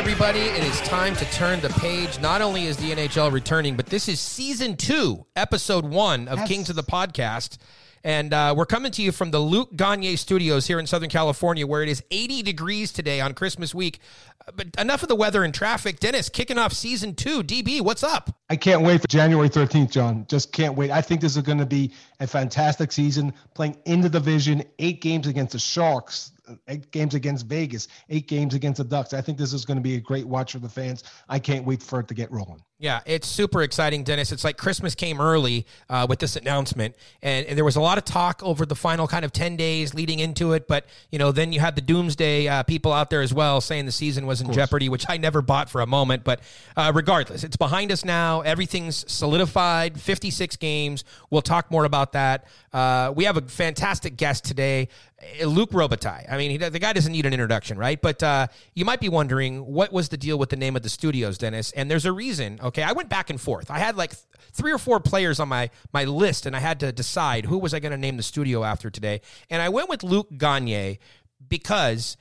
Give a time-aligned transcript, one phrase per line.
[0.00, 0.40] Everybody.
[0.40, 2.18] It is time to turn the page.
[2.20, 6.70] Not only is the NHL returning, but this is season two, episode one of Kings
[6.70, 7.58] of the Podcast.
[8.02, 11.66] And uh, we're coming to you from the Luc Gagne studios here in Southern California,
[11.66, 14.00] where it is 80 degrees today on Christmas week.
[14.48, 16.00] Uh, But enough of the weather and traffic.
[16.00, 17.42] Dennis, kicking off season two.
[17.42, 18.34] DB, what's up?
[18.48, 20.24] I can't wait for January 13th, John.
[20.30, 20.90] Just can't wait.
[20.90, 25.02] I think this is going to be a fantastic season playing in the division, eight
[25.02, 26.32] games against the Sharks,
[26.68, 29.14] eight games against Vegas, eight games against the Ducks.
[29.14, 31.04] I think this is going to be a great watch for the fans.
[31.28, 32.62] I can't wait for it to get rolling.
[32.78, 34.32] Yeah, it's super exciting, Dennis.
[34.32, 37.98] It's like Christmas came early uh, with this announcement, and, and there was a lot
[37.98, 40.66] of talk over the final kind of ten days leading into it.
[40.66, 43.84] But you know, then you had the doomsday uh, people out there as well saying
[43.84, 46.24] the season was in jeopardy, which I never bought for a moment.
[46.24, 46.40] But
[46.74, 48.40] uh, regardless, it's behind us now.
[48.40, 50.00] Everything's solidified.
[50.00, 51.04] Fifty-six games.
[51.28, 52.46] We'll talk more about that.
[52.72, 54.88] Uh, we have a fantastic guest today.
[55.20, 56.30] Uh, Luc Robitaille.
[56.30, 58.00] I mean, he, the guy doesn't need an introduction, right?
[58.00, 60.88] But uh, you might be wondering what was the deal with the name of the
[60.88, 61.72] studios, Dennis?
[61.72, 62.58] And there's a reason.
[62.62, 63.70] Okay, I went back and forth.
[63.70, 64.22] I had like th-
[64.52, 67.74] three or four players on my my list, and I had to decide who was
[67.74, 69.20] I going to name the studio after today.
[69.48, 70.98] And I went with Luc Gagne
[71.46, 72.16] because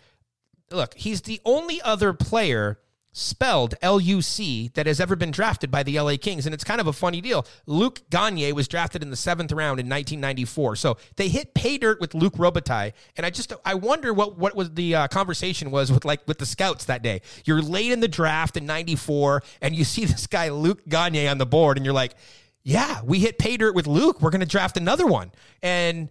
[0.71, 2.79] look, he's the only other player
[3.11, 6.45] spelled L U C that has ever been drafted by the LA Kings.
[6.45, 7.45] And it's kind of a funny deal.
[7.65, 10.75] Luc Gagne was drafted in the seventh round in 1994.
[10.75, 12.93] So they hit pay dirt with Luc Robitaille.
[13.17, 16.37] And I just, I wonder what, what was the uh, conversation was with like with
[16.37, 17.21] the scouts that day.
[17.45, 21.37] You're late in the draft in 94 and you see this guy, Luc Gagne on
[21.37, 22.15] the board and you're like,
[22.63, 24.21] yeah, we hit pay dirt with Luke.
[24.21, 25.31] We're going to draft another one.
[25.63, 26.09] And,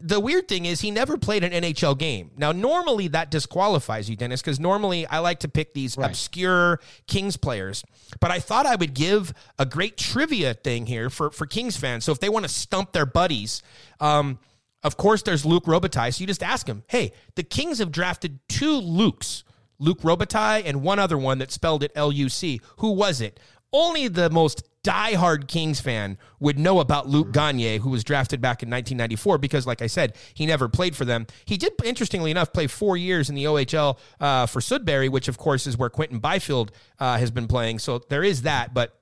[0.00, 2.30] the weird thing is he never played an NHL game.
[2.36, 7.36] Now, normally that disqualifies you, Dennis, because normally I like to pick these obscure Kings
[7.36, 7.84] players.
[8.20, 12.04] But I thought I would give a great trivia thing here for, for Kings fans.
[12.04, 13.62] So if they want to stump their buddies,
[14.00, 14.38] um,
[14.82, 16.14] of course, there's Luc Robitaille.
[16.14, 19.42] So you just ask him, hey, the Kings have drafted two Lukes,
[19.78, 22.60] Luc Robitaille and one other one that spelled it L U C.
[22.78, 23.40] Who was it?
[23.72, 28.62] Only the most diehard Kings fan would know about Luc Gagne, who was drafted back
[28.62, 31.26] in 1994, because, like I said, he never played for them.
[31.44, 35.36] He did, interestingly enough, play four years in the OHL uh, for Sudbury, which, of
[35.36, 37.80] course, is where Quinton Byfield uh, has been playing.
[37.80, 38.72] So there is that.
[38.72, 38.94] But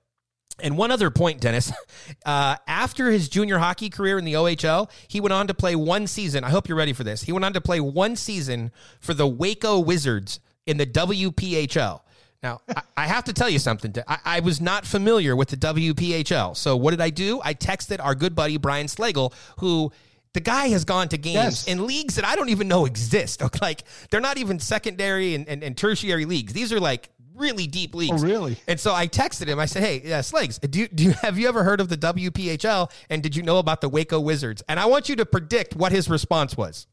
[0.61, 1.73] and one other point, Dennis.
[2.25, 6.07] Uh, after his junior hockey career in the OHL, he went on to play one
[6.07, 6.45] season.
[6.45, 7.23] I hope you're ready for this.
[7.23, 12.01] He went on to play one season for the Waco Wizards in the WPHL.
[12.43, 13.95] Now, I, I have to tell you something.
[14.07, 16.57] I, I was not familiar with the WPHL.
[16.57, 17.41] So, what did I do?
[17.45, 19.91] I texted our good buddy Brian Slagle, who
[20.35, 21.67] The guy has gone to games Yes.
[21.69, 23.43] in leagues that I don't even know exist.
[23.63, 26.53] Like they're not even secondary and, and, and tertiary leagues.
[26.53, 28.23] These are like really deep oh, leagues.
[28.23, 28.57] Oh, really?
[28.69, 29.59] And so I texted him.
[29.59, 32.91] I said, "Hey, yeah, Slags, do do you, have you ever heard of the WPHL?
[33.09, 35.91] And did you know about the Waco Wizards?" And I want you to predict what
[35.93, 36.87] his response was.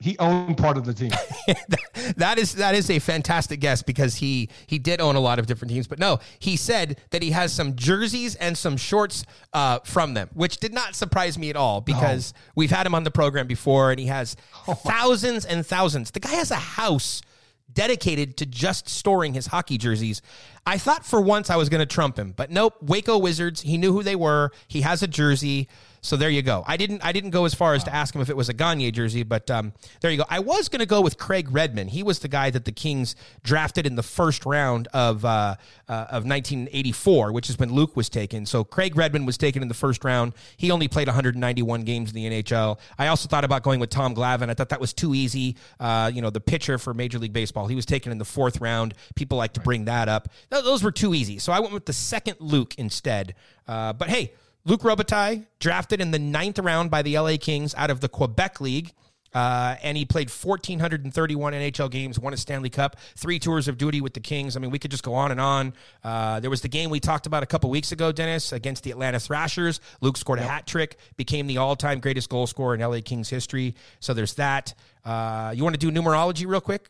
[0.00, 1.10] He owned part of the team.
[2.16, 5.46] that is that is a fantastic guess because he he did own a lot of
[5.46, 5.88] different teams.
[5.88, 10.30] But no, he said that he has some jerseys and some shorts uh, from them,
[10.34, 13.90] which did not surprise me at all because we've had him on the program before,
[13.90, 14.36] and he has
[14.66, 16.12] thousands and thousands.
[16.12, 17.20] The guy has a house
[17.72, 20.22] dedicated to just storing his hockey jerseys.
[20.64, 22.76] I thought for once I was going to trump him, but nope.
[22.82, 23.62] Waco Wizards.
[23.62, 24.52] He knew who they were.
[24.68, 25.68] He has a jersey.
[26.00, 26.64] So there you go.
[26.66, 27.04] I didn't.
[27.04, 29.22] I didn't go as far as to ask him if it was a Gagne jersey,
[29.22, 30.24] but um, there you go.
[30.28, 31.90] I was going to go with Craig Redmond.
[31.90, 35.56] He was the guy that the Kings drafted in the first round of uh,
[35.88, 38.46] uh, of 1984, which is when Luke was taken.
[38.46, 40.34] So Craig Redmond was taken in the first round.
[40.56, 42.78] He only played 191 games in the NHL.
[42.98, 44.50] I also thought about going with Tom Glavine.
[44.50, 45.56] I thought that was too easy.
[45.80, 47.66] Uh, you know, the pitcher for Major League Baseball.
[47.66, 48.94] He was taken in the fourth round.
[49.16, 50.28] People like to bring that up.
[50.50, 51.38] Those were too easy.
[51.38, 53.34] So I went with the second Luke instead.
[53.66, 54.32] Uh, but hey.
[54.64, 58.60] Luc Robitaille, drafted in the ninth round by the LA Kings out of the Quebec
[58.60, 58.92] League.
[59.34, 64.00] Uh, and he played 1,431 NHL games, won a Stanley Cup, three tours of duty
[64.00, 64.56] with the Kings.
[64.56, 65.74] I mean, we could just go on and on.
[66.02, 68.90] Uh, there was the game we talked about a couple weeks ago, Dennis, against the
[68.90, 69.80] Atlanta Thrashers.
[70.00, 73.28] Luke scored a hat trick, became the all time greatest goal scorer in LA Kings
[73.28, 73.74] history.
[74.00, 74.74] So there's that.
[75.04, 76.88] Uh, you want to do numerology real quick?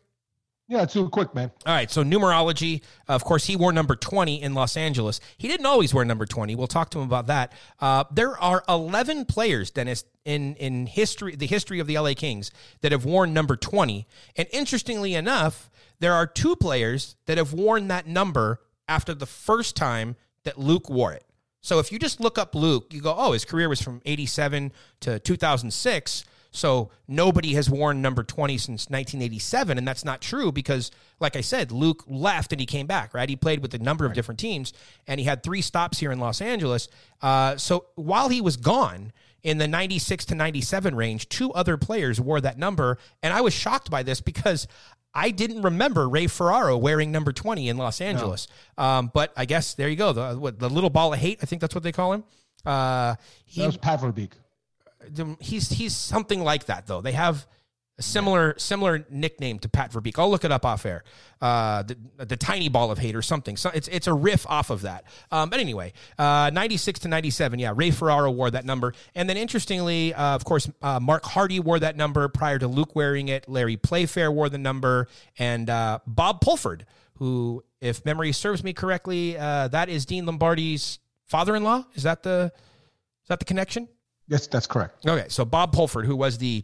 [0.69, 1.51] Yeah, it's too quick, man.
[1.65, 2.83] All right, so numerology.
[3.07, 5.19] Of course, he wore number 20 in Los Angeles.
[5.35, 6.53] He didn't always wear number 20.
[6.55, 7.53] We'll talk to him about that.
[7.79, 12.51] Uh, there are 11 players, Dennis, in, in history, the history of the LA Kings
[12.81, 14.05] that have worn number 20.
[14.35, 19.75] And interestingly enough, there are two players that have worn that number after the first
[19.75, 21.25] time that Luke wore it.
[21.61, 24.71] So if you just look up Luke, you go, oh, his career was from 87
[25.01, 26.25] to 2006.
[26.51, 29.77] So nobody has worn number 20 since 1987.
[29.77, 33.29] And that's not true because, like I said, Luke left and he came back, right?
[33.29, 34.73] He played with a number of different teams
[35.07, 36.87] and he had three stops here in Los Angeles.
[37.21, 39.11] Uh, so while he was gone,
[39.41, 42.97] in the 96 to 97 range, two other players wore that number.
[43.23, 44.67] And I was shocked by this because
[45.13, 48.47] I didn't remember Ray Ferraro wearing number 20 in Los Angeles.
[48.77, 50.13] Um, but I guess there you go.
[50.13, 52.23] The, what, the little ball of hate, I think that's what they call him.
[52.65, 54.31] Uh, he, That was Pat Verbeek.
[55.39, 57.01] He's he's something like that though.
[57.01, 57.47] They have
[57.97, 60.17] a similar similar nickname to Pat Verbeek.
[60.17, 61.03] I'll look it up off air.
[61.41, 63.57] Uh, the, the tiny ball of hate or something.
[63.57, 65.03] So it's it's a riff off of that.
[65.31, 67.59] Um, but anyway, uh, ninety six to ninety seven.
[67.59, 71.59] Yeah, Ray Ferraro wore that number, and then interestingly, uh, of course, uh, Mark Hardy
[71.59, 73.49] wore that number prior to Luke wearing it.
[73.49, 75.07] Larry Playfair wore the number,
[75.37, 76.85] and uh, Bob Pulford,
[77.15, 81.85] who, if memory serves me correctly, uh, that is Dean Lombardi's father-in-law.
[81.95, 82.53] Is that the
[83.23, 83.89] is that the connection?
[84.29, 85.05] Yes, that's correct.
[85.05, 86.63] Okay, so Bob Pulford, who was the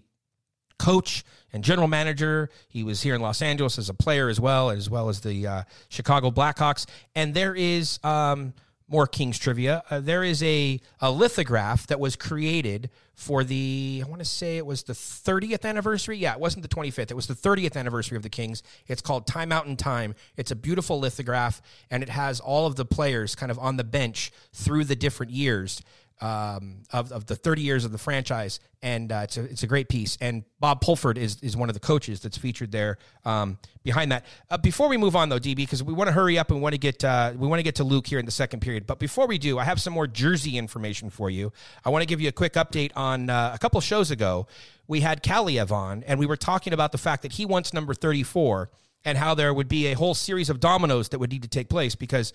[0.77, 4.69] coach and general manager, he was here in Los Angeles as a player as well,
[4.69, 6.85] as well as the uh, Chicago Blackhawks.
[7.15, 8.53] And there is um,
[8.87, 9.83] more Kings trivia.
[9.89, 14.57] Uh, there is a, a lithograph that was created for the, I want to say
[14.57, 16.17] it was the 30th anniversary.
[16.17, 17.09] Yeah, it wasn't the 25th.
[17.11, 18.61] It was the 30th anniversary of the Kings.
[18.87, 20.13] It's called Time Out in Time.
[20.35, 23.85] It's a beautiful lithograph, and it has all of the players kind of on the
[23.85, 25.81] bench through the different years
[26.21, 28.59] um, of, of the 30 years of the franchise.
[28.81, 30.17] And uh, it's, a, it's a great piece.
[30.21, 34.25] And Bob Pulford is, is one of the coaches that's featured there um, behind that.
[34.49, 36.73] Uh, before we move on, though, DB, because we want to hurry up and want
[36.73, 38.85] to get uh, we want to get to Luke here in the second period.
[38.85, 41.51] But before we do, I have some more jersey information for you.
[41.83, 44.47] I want to give you a quick update on uh, a couple shows ago.
[44.87, 47.93] We had Kaliyev on, and we were talking about the fact that he wants number
[47.95, 48.69] 34
[49.03, 51.69] and how there would be a whole series of dominoes that would need to take
[51.69, 52.33] place because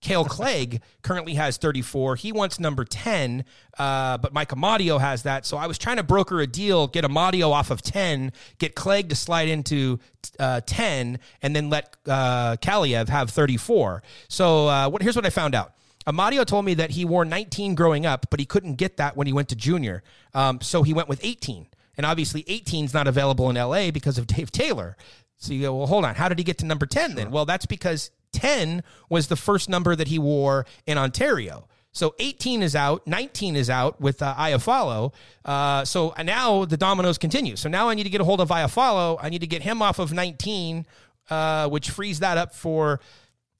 [0.00, 2.16] Kale Clague currently has 34.
[2.16, 3.44] He wants number 10,
[3.78, 5.44] uh, but Mike Amadio has that.
[5.44, 9.08] So I was trying to broker a deal, get Amadio off of 10, get Clague
[9.08, 9.98] to slide into
[10.38, 14.02] uh, 10, and then let uh, Kaliyev have 34.
[14.28, 15.72] So uh, what, here's what I found out.
[16.06, 19.26] Amadio told me that he wore 19 growing up, but he couldn't get that when
[19.26, 20.02] he went to junior.
[20.32, 21.66] Um, so he went with 18.
[21.96, 24.96] And obviously, 18 is not available in LA because of Dave Taylor.
[25.36, 26.14] So you go, well, hold on.
[26.14, 27.30] How did he get to number 10 then?
[27.30, 31.66] Well, that's because 10 was the first number that he wore in Ontario.
[31.92, 35.12] So 18 is out, 19 is out with uh.
[35.44, 37.56] Uh, so now the dominoes continue.
[37.56, 39.18] So now I need to get a hold of Iafallo.
[39.20, 40.86] I need to get him off of 19,
[41.30, 43.00] uh, which frees that up for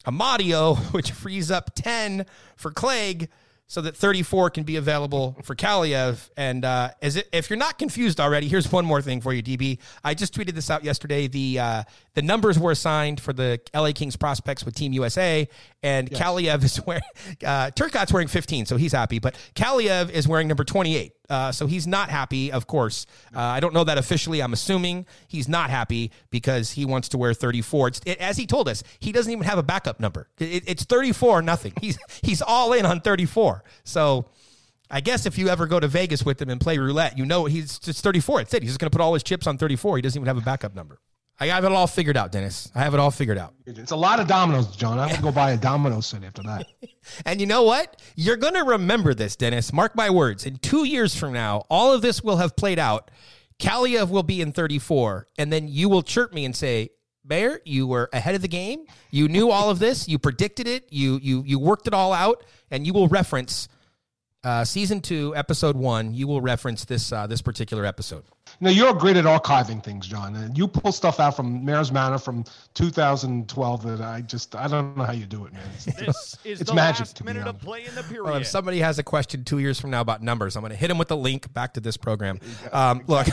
[0.06, 3.28] Amadio, which frees up 10 for Clague
[3.68, 6.30] so that 34 can be available for Kaliyev.
[6.37, 9.42] And uh, as it, if you're not confused already, here's one more thing for you,
[9.42, 9.78] DB.
[10.02, 11.28] I just tweeted this out yesterday.
[11.28, 11.82] The uh,
[12.14, 15.46] the numbers were assigned for the LA Kings prospects with Team USA,
[15.82, 16.20] and yes.
[16.20, 17.02] Kaliyev is wearing
[17.44, 19.18] uh, Turcotte's wearing 15, so he's happy.
[19.18, 21.12] But Kaliev is wearing number 28.
[21.28, 23.06] Uh, so he's not happy, of course.
[23.35, 24.40] Uh, I don't know that officially.
[24.42, 27.88] I'm assuming he's not happy because he wants to wear 34.
[27.88, 30.28] It's, it, as he told us, he doesn't even have a backup number.
[30.38, 31.73] It, it's 34 nothing.
[31.80, 33.62] He's he's all in on 34.
[33.85, 34.26] So
[34.90, 37.44] I guess if you ever go to Vegas with him and play roulette, you know
[37.44, 38.42] he's just 34.
[38.42, 38.62] It's it.
[38.62, 39.97] He's just going to put all his chips on 34.
[39.97, 40.99] He doesn't even have a backup number.
[41.40, 42.71] I have it all figured out, Dennis.
[42.75, 43.54] I have it all figured out.
[43.64, 44.99] It's a lot of dominoes, John.
[44.99, 46.66] I'm going to go buy a domino set after that.
[47.26, 48.02] and you know what?
[48.16, 49.73] You're going to remember this, Dennis.
[49.73, 50.47] Mark my words.
[50.47, 53.11] In two years from now, all of this will have played out.
[53.61, 56.90] Kaliyev will be in 34, and then you will chirp me and say,
[57.25, 58.87] Mayor, you were ahead of the game.
[59.11, 60.09] You knew all of this.
[60.09, 60.87] You predicted it.
[60.90, 63.68] You you you worked it all out, and you will reference
[64.45, 66.14] uh, season two, episode one.
[66.14, 68.25] You will reference this uh, this particular episode.
[68.60, 70.34] No, you're great at archiving things, John.
[70.36, 74.96] And you pull stuff out from Mayor's Manor from 2012 that I just I don't
[74.96, 75.62] know how you do it, man.
[75.74, 78.24] It's, This is it's the magic last to be minute of play in the period.
[78.24, 80.76] Well, if somebody has a question two years from now about numbers, I'm going to
[80.76, 82.40] hit them with a link back to this program.
[82.72, 83.26] Um, look,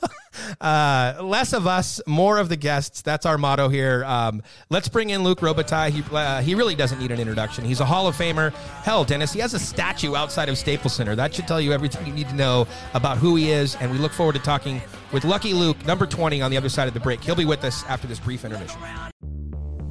[0.60, 3.02] uh, less of us, more of the guests.
[3.02, 4.04] That's our motto here.
[4.04, 5.90] Um, let's bring in Luc Robitaille.
[5.90, 7.64] He, uh, he really doesn't need an introduction.
[7.64, 8.52] He's a Hall of Famer.
[8.82, 11.14] Hell, Dennis, he has a statue outside of Staples Center.
[11.14, 13.76] That should tell you everything you need to know about who he is.
[13.76, 14.80] And we look forward to talking
[15.12, 17.22] with Lucky Luke, number 20, on the other side of the break.
[17.22, 18.80] He'll be with us after this brief intermission.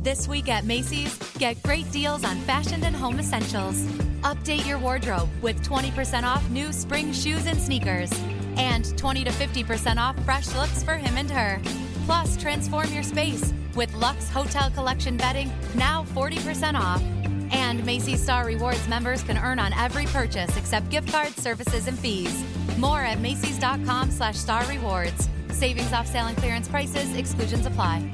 [0.02, 3.84] This week at Macy's, get great deals on fashion and home essentials.
[4.24, 8.12] Update your wardrobe with 20% off new spring shoes and sneakers,
[8.56, 11.62] and 20 to 50% off fresh looks for him and her.
[12.06, 17.04] Plus, transform your space with Lux Hotel Collection bedding now 40% off.
[17.52, 22.00] And Macy's Star Rewards members can earn on every purchase except gift cards, services, and
[22.00, 22.44] fees.
[22.78, 25.30] More at Macy's.com slash star rewards.
[25.52, 28.10] Savings off sale and clearance prices, exclusions apply.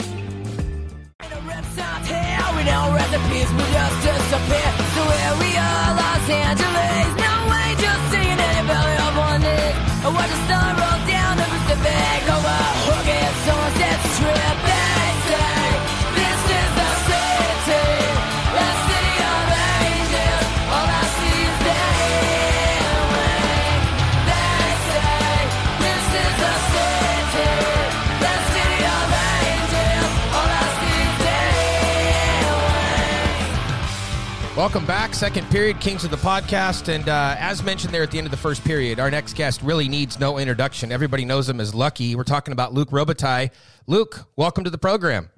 [34.63, 35.13] Welcome back.
[35.13, 36.87] Second period, Kings of the Podcast.
[36.87, 39.61] And uh, as mentioned there at the end of the first period, our next guest
[39.61, 40.89] really needs no introduction.
[40.89, 42.15] Everybody knows him as Lucky.
[42.15, 43.51] We're talking about Luc Robitaille.
[43.87, 45.29] Luke, welcome to the program.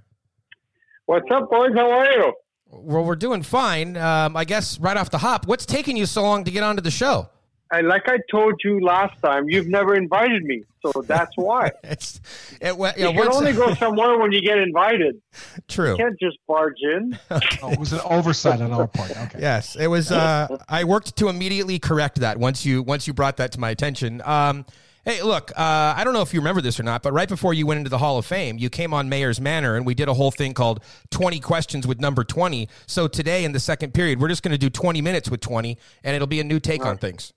[1.08, 1.72] What's up, boys?
[1.76, 2.34] How are you?
[2.68, 3.98] Well, we're doing fine.
[3.98, 6.84] Um, I guess right off the hop, what's taking you so long to get onto
[6.84, 7.28] the show?
[7.72, 11.72] I, like I told you last time, you've never invited me, so that's why.
[11.84, 12.22] It's
[12.62, 15.22] it, well, You yeah, can only go somewhere when you get invited.
[15.68, 15.92] true.
[15.92, 17.18] You can't just barge in.
[17.64, 19.12] Oh, it was an oversight on our part.
[19.12, 19.40] Okay.
[19.40, 20.12] Yes, it was.
[20.12, 23.72] Uh, I worked to immediately correct that once you once you brought that to my
[23.72, 24.22] attention.
[24.24, 24.66] Um,
[25.04, 27.54] hey, look, uh, I don't know if you remember this or not, but right before
[27.54, 30.08] you went into the Hall of Fame, you came on Mayor's Manor, and we did
[30.08, 34.20] a whole thing called "20 Questions with Number 20." So today, in the second period,
[34.20, 36.86] we're just going to do 20 minutes with 20, and it'll be a new take
[36.86, 37.34] on things.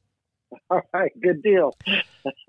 [0.70, 1.76] All right, good deal.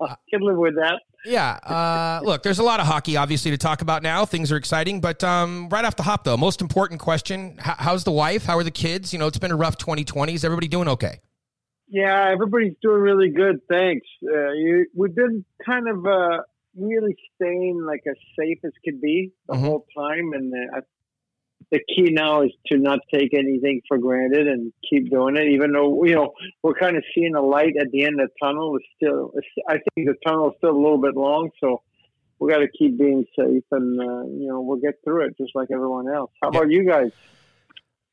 [0.00, 1.00] I can live with that.
[1.24, 1.52] Yeah.
[1.64, 4.24] Uh, look, there's a lot of hockey, obviously, to talk about now.
[4.24, 8.10] Things are exciting, but um, right off the hop, though, most important question: How's the
[8.12, 8.44] wife?
[8.46, 9.12] How are the kids?
[9.12, 10.32] You know, it's been a rough 2020.
[10.34, 11.20] Is everybody doing okay?
[11.88, 13.60] Yeah, everybody's doing really good.
[13.68, 14.06] Thanks.
[14.24, 16.38] Uh, you, we've been kind of uh,
[16.76, 19.60] really staying like as safe as could be the Mhm.
[19.60, 20.80] whole time, and uh, I,
[21.70, 25.48] the key now is to not take anything for granted and keep doing it.
[25.48, 28.46] Even though you know we're kind of seeing a light at the end of the
[28.46, 28.76] tunnel.
[28.76, 31.82] It's still, it's, I think the tunnel is still a little bit long, so
[32.38, 35.52] we got to keep being safe, and uh, you know we'll get through it just
[35.54, 36.30] like everyone else.
[36.42, 37.12] How about you guys?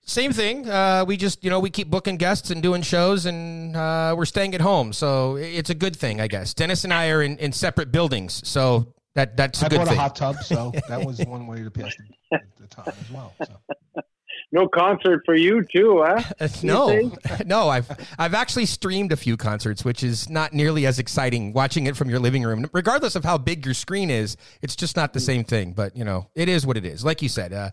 [0.02, 0.70] Same thing.
[0.70, 4.24] Uh, we just, you know, we keep booking guests and doing shows, and uh, we're
[4.24, 6.54] staying at home, so it's a good thing, I guess.
[6.54, 9.98] Dennis and I are in, in separate buildings, so that that's a I bought thing.
[9.98, 11.96] a hot tub, so that was one way to pass
[12.30, 13.34] the, the time as well.
[13.44, 14.04] So.
[14.52, 16.22] No concert for you too, huh?
[16.40, 17.12] Uh, no,
[17.46, 21.88] no, I've I've actually streamed a few concerts, which is not nearly as exciting watching
[21.88, 22.70] it from your living room.
[22.74, 25.74] Regardless of how big your screen is, it's just not the same thing.
[25.74, 27.04] But you know, it is what it is.
[27.04, 27.72] Like you said, uh,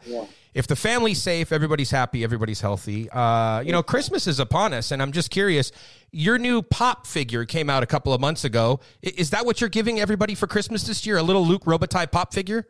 [0.54, 3.10] if the family's safe, everybody's happy, everybody's healthy.
[3.10, 5.72] Uh, you know, Christmas is upon us, and I'm just curious.
[6.10, 8.80] Your new pop figure came out a couple of months ago.
[9.02, 11.18] Is that what you're giving everybody for Christmas this year?
[11.18, 12.66] A little Luc Robitaille pop figure?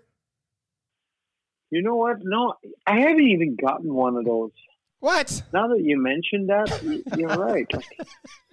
[1.75, 2.19] You know what?
[2.23, 2.55] No,
[2.87, 4.53] I haven't even gotten one of those.
[5.01, 5.43] What?
[5.53, 6.81] Now that you mentioned that,
[7.19, 7.67] you're right.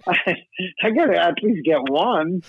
[0.08, 0.36] I,
[0.82, 2.42] I gotta at least get one.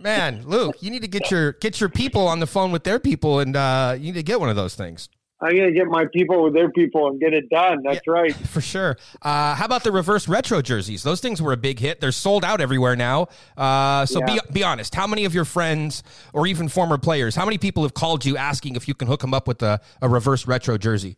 [0.00, 2.98] Man, Luke, you need to get your get your people on the phone with their
[2.98, 5.10] people, and uh, you need to get one of those things.
[5.40, 7.82] I'm gonna get my people with their people and get it done.
[7.84, 8.96] That's yeah, right, for sure.
[9.22, 11.04] Uh, how about the reverse retro jerseys?
[11.04, 12.00] Those things were a big hit.
[12.00, 13.28] They're sold out everywhere now.
[13.56, 14.34] Uh, so yeah.
[14.34, 14.96] be be honest.
[14.96, 16.02] How many of your friends
[16.32, 17.36] or even former players?
[17.36, 19.80] How many people have called you asking if you can hook them up with a,
[20.02, 21.16] a reverse retro jersey?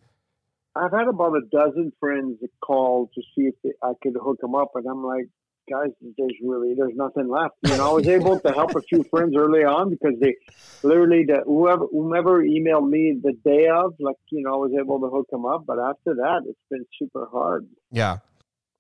[0.77, 4.55] I've had about a dozen friends call to see if they, I could hook them
[4.55, 5.29] up, and I'm like,
[5.71, 7.55] guys, there's really there's nothing left.
[7.63, 10.35] You know, I was able to help a few friends early on because they
[10.83, 15.01] literally the, whoever whomever emailed me the day of, like you know, I was able
[15.01, 15.65] to hook them up.
[15.67, 17.69] But after that, it's been super hard.
[17.91, 18.19] Yeah.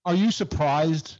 [0.04, 1.18] Are you surprised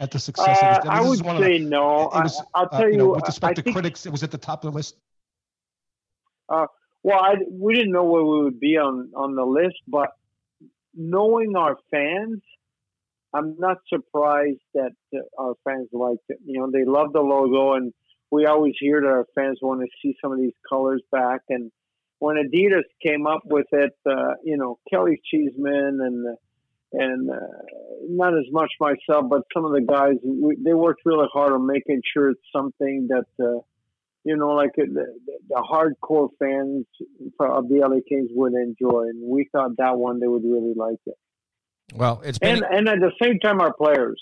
[0.00, 0.90] at the success uh, of this?
[0.90, 2.10] I, would say the, no.
[2.12, 4.22] Was, I, will tell uh, you, you know, with respect I, to critics, it was
[4.22, 4.96] at the top of the list.
[6.48, 6.66] Uh,
[7.02, 10.10] well, I, we didn't know where we would be on on the list, but
[10.94, 12.40] knowing our fans
[13.34, 16.38] I'm not surprised that uh, our fans liked it.
[16.44, 17.92] You know, they love the logo, and
[18.30, 21.40] we always hear that our fans want to see some of these colors back.
[21.48, 21.70] And
[22.18, 26.36] when Adidas came up with it, uh, you know, Kelly Cheeseman and
[26.92, 27.34] and uh,
[28.08, 31.66] not as much myself, but some of the guys, we, they worked really hard on
[31.66, 33.26] making sure it's something that.
[33.44, 33.60] Uh,
[34.26, 35.06] you know, like the,
[35.48, 36.84] the hardcore fans
[37.38, 40.98] of the LA Kings would enjoy, and we thought that one they would really like
[41.06, 41.14] it.
[41.94, 44.20] Well, it's been and, and at the same time, our players.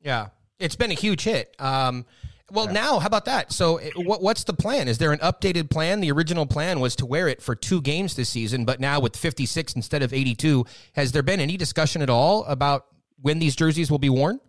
[0.00, 0.28] Yeah,
[0.58, 1.54] it's been a huge hit.
[1.58, 2.06] Um,
[2.50, 2.72] well, yeah.
[2.72, 3.52] now how about that?
[3.52, 4.88] So, what, what's the plan?
[4.88, 6.00] Is there an updated plan?
[6.00, 9.16] The original plan was to wear it for two games this season, but now with
[9.16, 10.64] 56 instead of 82,
[10.94, 12.86] has there been any discussion at all about
[13.20, 14.40] when these jerseys will be worn?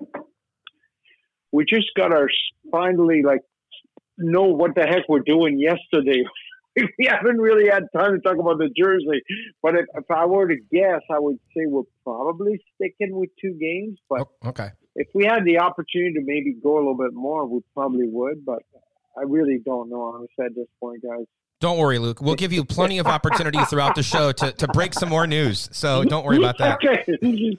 [1.52, 2.30] We just got our
[2.72, 3.42] finally like
[4.18, 6.24] know what the heck we're doing yesterday.
[6.98, 9.22] we haven't really had time to talk about the jersey.
[9.62, 13.58] But if, if I were to guess, I would say we're probably sticking with two
[13.60, 13.98] games.
[14.10, 17.48] But oh, okay, if we had the opportunity to maybe go a little bit more,
[17.48, 18.46] we probably would.
[18.46, 18.64] But
[19.18, 21.26] I really don't know honestly at this point, guys.
[21.60, 22.22] Don't worry, Luke.
[22.22, 25.68] We'll give you plenty of opportunity throughout the show to, to break some more news.
[25.74, 26.76] So don't worry about that.
[26.76, 27.04] Okay.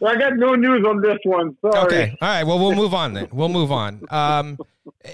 [0.02, 1.54] I got no news on this one.
[1.60, 1.84] Sorry.
[1.84, 2.18] Okay.
[2.22, 2.44] All right.
[2.44, 3.28] Well, we'll move on then.
[3.30, 4.02] We'll move on.
[4.08, 4.56] Um,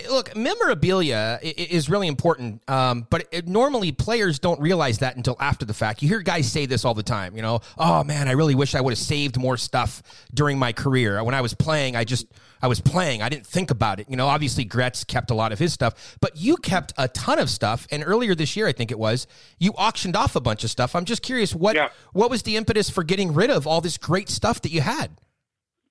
[0.09, 5.64] look, memorabilia is really important, um, but it, normally players don't realize that until after
[5.64, 6.00] the fact.
[6.00, 7.35] You hear guys say this all the time.
[7.35, 10.73] You know, oh man, I really wish I would have saved more stuff during my
[10.73, 11.23] career.
[11.25, 12.26] When I was playing, I just
[12.62, 13.23] I was playing.
[13.23, 14.08] I didn't think about it.
[14.08, 17.38] You know, obviously Gretz kept a lot of his stuff, but you kept a ton
[17.38, 17.86] of stuff.
[17.90, 19.26] And earlier this year, I think it was,
[19.58, 20.95] you auctioned off a bunch of stuff.
[20.95, 21.88] I'm just curious what yeah.
[22.12, 25.10] what was the impetus for getting rid of all this great stuff that you had?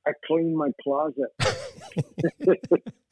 [0.07, 1.33] I cleaned my closet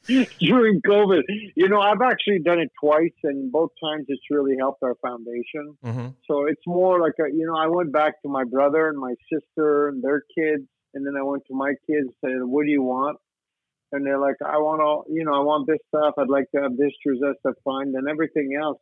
[0.38, 1.22] during COVID.
[1.56, 5.76] You know, I've actually done it twice, and both times it's really helped our foundation.
[5.84, 6.06] Mm-hmm.
[6.30, 9.14] So it's more like a, you know, I went back to my brother and my
[9.32, 12.70] sister and their kids, and then I went to my kids and said, "What do
[12.70, 13.18] you want?"
[13.94, 16.14] And they're like, I want all, you know, I want this stuff.
[16.18, 18.80] I'd like to have this Trezesta find and everything else.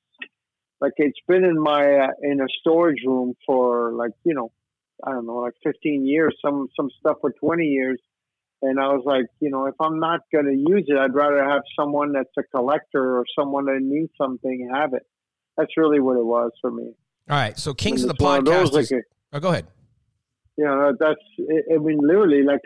[0.80, 4.50] Like it's been in my uh, in a storage room for like you know,
[5.04, 6.36] I don't know, like 15 years.
[6.44, 8.00] Some some stuff for 20 years.
[8.62, 11.42] And I was like, you know, if I'm not going to use it, I'd rather
[11.44, 15.02] have someone that's a collector or someone that needs something have it.
[15.56, 16.94] That's really what it was for me.
[17.28, 17.58] All right.
[17.58, 18.64] So Kings of the Podcast.
[18.64, 19.66] Is, like a, oh, go ahead.
[20.56, 21.20] Yeah, that's.
[21.40, 22.60] I mean, literally, like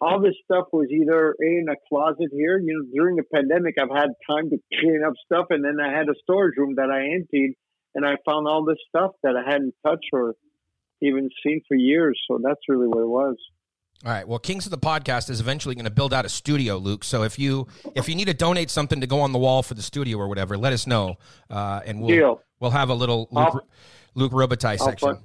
[0.00, 2.58] all this stuff was either in a closet here.
[2.58, 5.92] You know, during the pandemic, I've had time to clean up stuff, and then I
[5.96, 7.54] had a storage room that I emptied,
[7.94, 10.34] and I found all this stuff that I hadn't touched or
[11.02, 12.20] even seen for years.
[12.28, 13.36] So that's really what it was.
[14.04, 14.26] All right.
[14.26, 17.04] Well, Kings of the Podcast is eventually going to build out a studio, Luke.
[17.04, 19.74] So if you if you need to donate something to go on the wall for
[19.74, 21.16] the studio or whatever, let us know,
[21.50, 22.40] uh, and we'll Deal.
[22.60, 23.64] we'll have a little Luke,
[24.14, 25.08] Luc Robitaille section.
[25.10, 25.22] I'll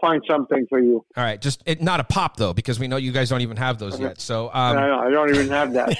[0.00, 1.04] find something for you.
[1.16, 3.56] All right, just it, not a pop though, because we know you guys don't even
[3.56, 4.20] have those yet.
[4.20, 5.96] So um, I, I, don't even have that.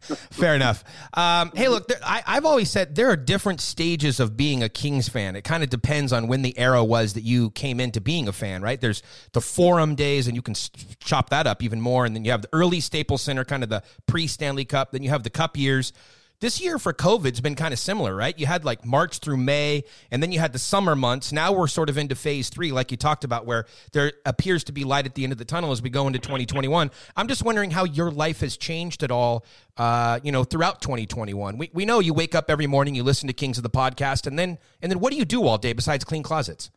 [0.30, 0.82] fair enough.
[1.14, 4.68] Um, hey, look, there, I, I've always said there are different stages of being a
[4.68, 5.36] Kings fan.
[5.36, 8.32] It kind of depends on when the era was that you came into being a
[8.32, 8.80] fan, right?
[8.80, 10.54] There's the Forum days, and you can
[11.00, 13.68] chop that up even more, and then you have the early Staples Center, kind of
[13.68, 14.90] the pre Stanley Cup.
[14.90, 15.92] Then you have the Cup years.
[16.40, 18.38] This year for COVID's been kind of similar, right?
[18.38, 21.32] You had like March through May, and then you had the summer months.
[21.32, 24.72] Now we're sort of into phase three, like you talked about, where there appears to
[24.72, 26.92] be light at the end of the tunnel as we go into 2021.
[27.16, 29.44] I'm just wondering how your life has changed at all,
[29.78, 31.58] uh, you know, throughout 2021.
[31.58, 34.24] We, we know you wake up every morning, you listen to Kings of the podcast,
[34.24, 36.70] and then and then what do you do all day besides clean closets?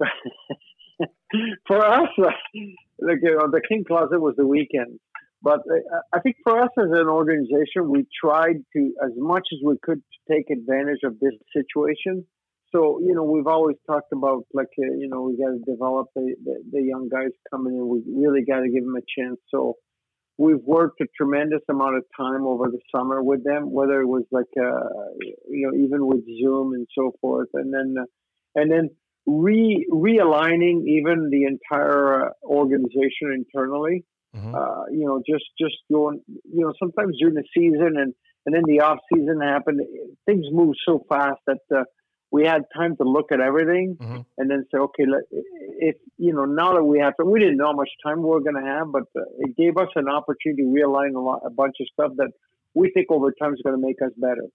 [1.68, 4.98] for us, like you know, the clean closet was the weekend.
[5.44, 9.58] But uh, I think for us as an organization, we tried to, as much as
[9.62, 12.26] we could, take advantage of this situation.
[12.74, 16.06] So, you know, we've always talked about, like, uh, you know, we got to develop
[16.16, 17.86] the, the, the, young guys coming in.
[17.86, 19.38] We really got to give them a chance.
[19.50, 19.74] So,
[20.38, 24.24] we've worked a tremendous amount of time over the summer with them, whether it was
[24.32, 24.80] like, uh,
[25.50, 27.50] you know, even with Zoom and so forth.
[27.52, 28.06] And then, uh,
[28.56, 28.88] and then
[29.26, 34.04] re realigning even the entire uh, organization internally.
[34.34, 34.54] Mhm.
[34.54, 36.20] Uh, you know, just just going.
[36.28, 38.14] You know, sometimes during the season and
[38.46, 39.80] and then the off season happened.
[40.26, 41.84] Things move so fast that uh,
[42.30, 44.24] we had time to look at everything Mhm.
[44.38, 47.56] and then say, okay, let, if you know now that we have to, we didn't
[47.58, 50.08] know how much time we were going to have, but uh, it gave us an
[50.08, 52.32] opportunity to realign a, lot, a bunch of stuff that
[52.74, 54.46] we think over time is going to make us better.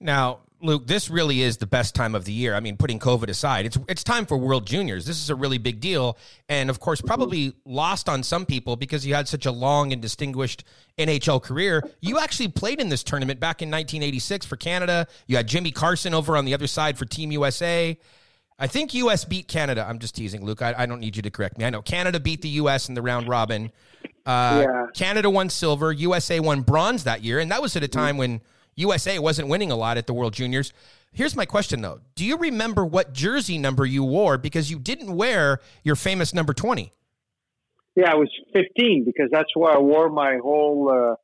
[0.00, 2.54] Now, Luke, this really is the best time of the year.
[2.54, 5.04] I mean, putting COVID aside, it's it's time for World Juniors.
[5.04, 6.16] This is a really big deal,
[6.48, 10.00] and of course, probably lost on some people because you had such a long and
[10.00, 10.64] distinguished
[10.98, 11.82] NHL career.
[12.00, 15.06] You actually played in this tournament back in 1986 for Canada.
[15.26, 17.98] You had Jimmy Carson over on the other side for Team USA.
[18.58, 19.26] I think U.S.
[19.26, 19.84] beat Canada.
[19.86, 20.62] I'm just teasing, Luke.
[20.62, 21.66] I, I don't need you to correct me.
[21.66, 22.88] I know Canada beat the U.S.
[22.88, 23.70] in the round robin.
[24.24, 24.86] Uh, Yeah.
[24.94, 25.92] Canada won silver.
[25.92, 28.40] USA won bronze that year, and that was at a time when
[28.76, 30.72] USA wasn't winning a lot at the World Juniors.
[31.10, 34.36] Here's my question, though: Do you remember what jersey number you wore?
[34.36, 36.92] Because you didn't wear your famous number 20.
[37.94, 41.14] Yeah, I was 15 because that's where I wore my whole, uh,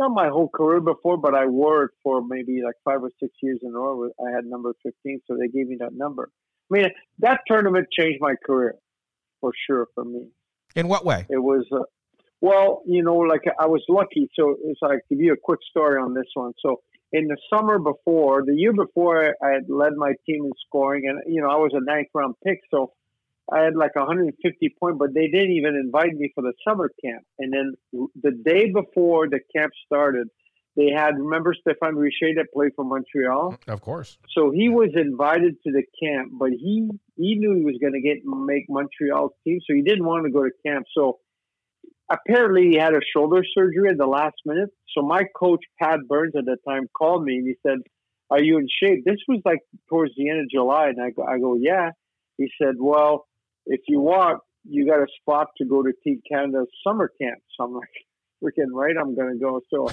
[0.00, 3.32] not my whole career before, but I wore it for maybe like five or six
[3.40, 4.10] years in a row.
[4.26, 6.30] I had number 15, so they gave me that number.
[6.72, 6.86] I mean,
[7.20, 8.74] that tournament changed my career
[9.40, 10.26] for sure for me.
[10.74, 11.26] In what way?
[11.30, 11.84] It was, uh,
[12.40, 14.28] well, you know, like I was lucky.
[14.34, 16.52] So it's like give you a quick story on this one.
[16.60, 16.80] So
[17.12, 21.20] in the summer before, the year before, I had led my team in scoring, and
[21.32, 22.92] you know, I was a ninth round pick, so
[23.50, 27.24] I had like 150 points, but they didn't even invite me for the summer camp.
[27.38, 27.74] And then
[28.22, 30.28] the day before the camp started,
[30.76, 33.56] they had remember Stéphane Richer that played for Montreal.
[33.66, 34.18] Of course.
[34.34, 38.00] So he was invited to the camp, but he he knew he was going to
[38.00, 40.86] get make Montreal's team, so he didn't want to go to camp.
[40.94, 41.18] So
[42.10, 44.70] apparently he had a shoulder surgery at the last minute.
[44.96, 47.78] So my coach Pat Burns at the time called me and he said,
[48.30, 51.24] "Are you in shape?" This was like towards the end of July, and I go,
[51.24, 51.90] I go, "Yeah."
[52.36, 53.26] He said, "Well,
[53.66, 57.64] if you want, you got a spot to go to Team Canada's summer camp." So
[57.64, 57.88] I'm like,
[58.42, 59.88] "Freaking right, I'm going to go." So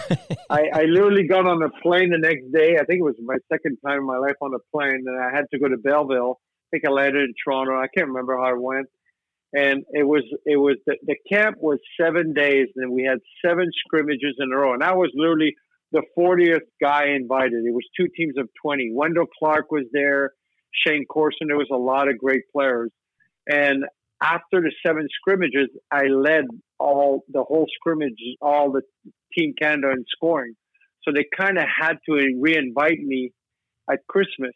[0.49, 2.77] I, I literally got on a plane the next day.
[2.79, 5.35] I think it was my second time in my life on a plane, and I
[5.35, 6.39] had to go to Belleville.
[6.39, 7.77] I think I landed in Toronto.
[7.77, 8.87] I can't remember how I went.
[9.55, 13.67] And it was it was the, the camp was seven days, and we had seven
[13.85, 14.73] scrimmages in a row.
[14.73, 15.55] And I was literally
[15.91, 17.63] the 40th guy invited.
[17.65, 18.91] It was two teams of 20.
[18.93, 20.31] Wendel Clark was there,
[20.85, 21.47] Shayne Corson.
[21.47, 22.91] There was a lot of great players.
[23.47, 23.85] And
[24.21, 26.45] after the seven scrimmages, I led
[26.79, 28.81] all the whole scrimmage, all the
[29.37, 30.55] Team Canada in scoring.
[31.03, 33.31] So they kind of had to re-invite me
[33.89, 34.53] at Christmas.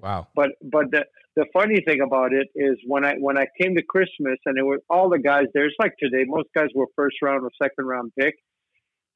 [0.00, 0.28] Wow.
[0.34, 1.04] But but the
[1.36, 4.62] the funny thing about it is when I when I came to Christmas and it
[4.62, 5.66] was all the guys there.
[5.66, 8.34] It's like today, most guys were first round or second round pick.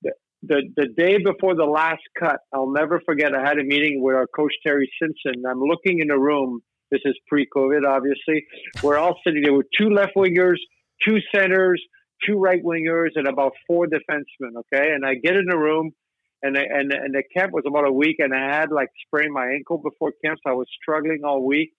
[0.02, 0.12] The,
[0.42, 3.34] the the day before the last cut, I'll never forget.
[3.34, 5.42] I had a meeting with our coach Terry Simpson.
[5.48, 6.60] I'm looking in a room.
[6.90, 8.44] This is pre-COVID, obviously.
[8.82, 10.56] We're all sitting there with two left wingers,
[11.06, 11.80] two centers,
[12.26, 14.56] two right wingers, and about four defensemen.
[14.56, 15.92] Okay, and I get in the room
[16.42, 19.32] and I, and and the camp was about a week, and I had like sprained
[19.32, 21.72] my ankle before camp, so I was struggling all week.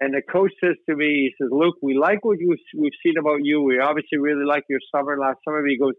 [0.00, 3.18] And the coach says to me, he says, "Luke, we like what you we've seen
[3.18, 3.62] about you.
[3.62, 5.94] We obviously really like your summer last summer." He goes,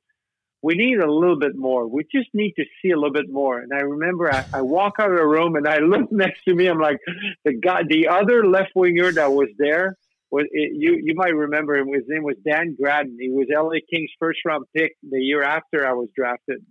[0.62, 1.88] "We need a little bit more.
[1.88, 4.93] We just need to see a little bit more." And I remember I, I walk
[5.00, 6.67] out of the room and I look next to me.
[6.67, 6.97] I'm like,
[7.45, 9.95] the guy, the other left winger that was there
[10.32, 11.00] was it, you.
[11.02, 11.93] You might remember him.
[11.93, 13.17] His name was Dan Gratton.
[13.19, 16.65] He was LA Kings first round pick the year after I was drafted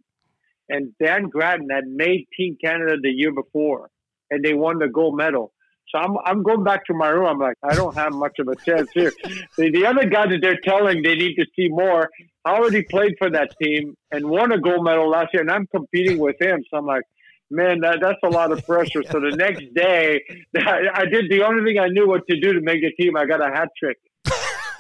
[0.71, 3.91] and Dan Gratton had made Team Canada the year before,
[4.31, 5.53] and they won the gold medal.
[5.91, 7.27] So I'm I'm going back to my room.
[7.27, 9.13] I'm like, I don't have much of a chance here.
[9.59, 12.09] the, the other guy that they're telling they need to see more
[12.47, 16.19] already played for that team and won a gold medal last year, and I'm competing
[16.19, 16.63] with him.
[16.71, 17.03] So I'm like,
[17.51, 19.03] man, that, that's a lot of pressure.
[19.03, 20.23] so the next day,
[20.57, 23.17] I, I did the only thing I knew what to do to make the team.
[23.17, 23.99] I got a hat trick.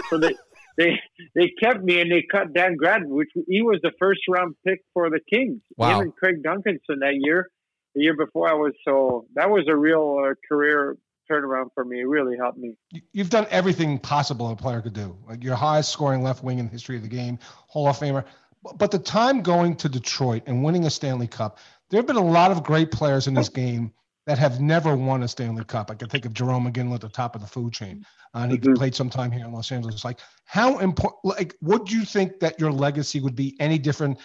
[0.09, 0.35] So they
[0.81, 0.99] they
[1.35, 4.81] they kept me and they cut Dan Gratton, which he was the first round pick
[4.95, 5.61] for the Kings.
[5.77, 5.97] Wow.
[6.01, 7.51] Him and Craig Duncanson that year,
[7.95, 10.97] the year before I was so that was a real uh, career
[11.31, 12.01] turnaround for me.
[12.01, 12.75] It really helped me.
[12.91, 15.17] You- You've done everything possible a player could do.
[15.29, 17.39] Like your highest scoring left wing in the history of the game,
[17.69, 18.25] Hall of Famer.
[18.65, 22.17] But- But the time going to Detroit and winning a Stanley Cup, there have been
[22.17, 23.93] a lot of great players in this game
[24.31, 25.91] that have never won a Stanley Cup.
[25.91, 28.53] I can think of Jarome Iginla at the top of the food chain, uh, and
[28.53, 28.77] he Mhm.
[28.77, 30.05] played some time here in Los Angeles.
[30.05, 31.25] Like, how important?
[31.25, 34.21] Like, would you think that your legacy would be any different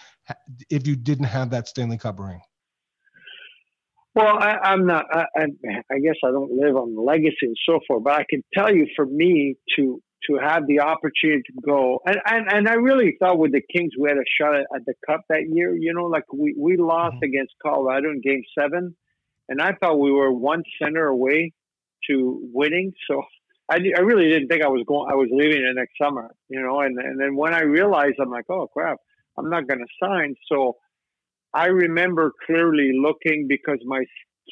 [0.70, 2.40] if you didn't have that Stanley Cup ring?
[4.14, 5.06] Well, I, I'm not.
[5.12, 5.46] I, I,
[5.92, 8.88] I guess I don't live on legacy and so forth, but I can tell you,
[8.96, 13.40] for me to to have the opportunity to go, and and, and I really thought
[13.40, 15.76] with the Kings we had a shot at, at the Cup that year.
[15.76, 17.30] You know, like we we lost Mhm.
[17.30, 18.96] against Colorado in Game Seven,
[19.50, 21.54] and I thought we were one center away
[22.10, 22.94] to winning.
[23.10, 23.24] So
[23.70, 25.10] I, I really didn't think I was going.
[25.12, 26.82] I was leaving the next summer, you know.
[26.82, 28.98] And and then when I realized, I'm like, oh crap,
[29.38, 30.36] I'm not going to sign.
[30.52, 30.78] So
[31.54, 34.04] I remember clearly looking because my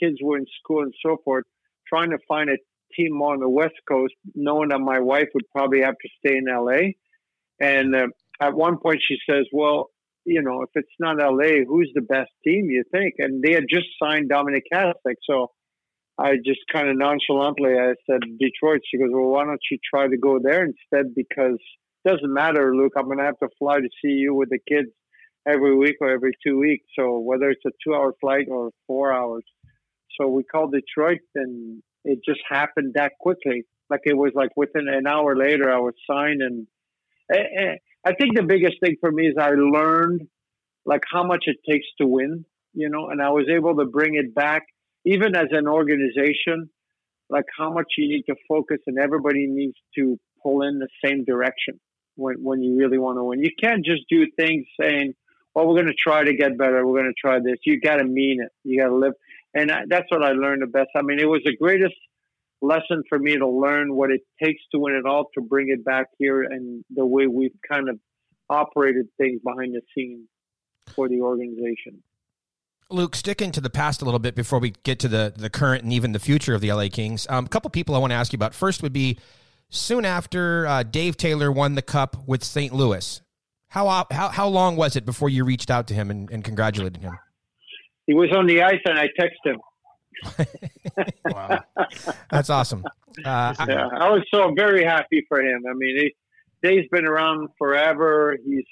[0.01, 1.45] kids were in school and so forth,
[1.88, 2.58] trying to find a
[2.95, 6.45] team on the West Coast, knowing that my wife would probably have to stay in
[6.45, 6.93] LA.
[7.60, 8.08] And uh,
[8.41, 9.89] at one point, she says, "Well,
[10.25, 13.65] you know, if it's not LA, who's the best team you think?" And they had
[13.69, 15.51] just signed Dominik Hasek, so
[16.17, 18.81] I just kind of nonchalantly I said Detroit.
[18.89, 21.15] She goes, "Well, why don't you try to go there instead?
[21.15, 21.59] Because
[22.05, 22.93] it doesn't matter, Luke.
[22.97, 24.89] I'm to have to fly to see you with the kids
[25.47, 26.86] every week or every two weeks.
[26.97, 29.43] So whether it's a two-hour flight or four hours."
[30.19, 33.63] So we called Detroit, and it just happened that quickly.
[33.89, 36.67] Like it was like within an hour later, I was signed, and
[37.33, 40.27] eh, eh, I think the biggest thing for me is I learned
[40.85, 44.15] like how much it takes to win, you know, and I was able to bring
[44.15, 44.63] it back
[45.05, 46.69] even as an organization,
[47.29, 51.23] like how much you need to focus and everybody needs to pull in the same
[51.23, 51.79] direction
[52.15, 53.39] when, when you really want to win.
[53.39, 55.13] You can't just do things saying,
[55.55, 56.85] well, we're going to try to get better.
[56.85, 57.57] We're going to try this.
[57.65, 58.51] You got to mean it.
[58.63, 59.13] You got to live.
[59.53, 60.89] And I, that's what I learned the best.
[60.95, 61.95] I mean, it was the greatest
[62.63, 65.84] lesson for me to learn what it takes to win it all, to bring it
[65.84, 67.99] back here and the way we've kind of
[68.49, 70.28] operated things behind the scenes
[70.95, 72.02] for the organization.
[72.89, 75.84] Luke, sticking to the past a little bit before we get to the the current
[75.84, 77.26] and even the future of the LA Kings.
[77.30, 78.54] Um, a couple people I want to ask you about.
[78.54, 79.17] First would be
[79.69, 82.73] soon after uh, Dave Taylor won the cup with St.
[82.73, 83.21] Louis.
[83.69, 87.02] How how how long was it before you reached out to him and, and congratulated
[87.02, 87.17] him?
[88.06, 89.62] He was on the ice, and I texted him.
[91.26, 91.63] wow,
[92.30, 92.84] that's awesome.
[93.23, 95.63] Uh, yeah, I, I was so very happy for him.
[95.69, 96.15] I mean, he,
[96.62, 98.38] Dave's been around forever.
[98.45, 98.65] He's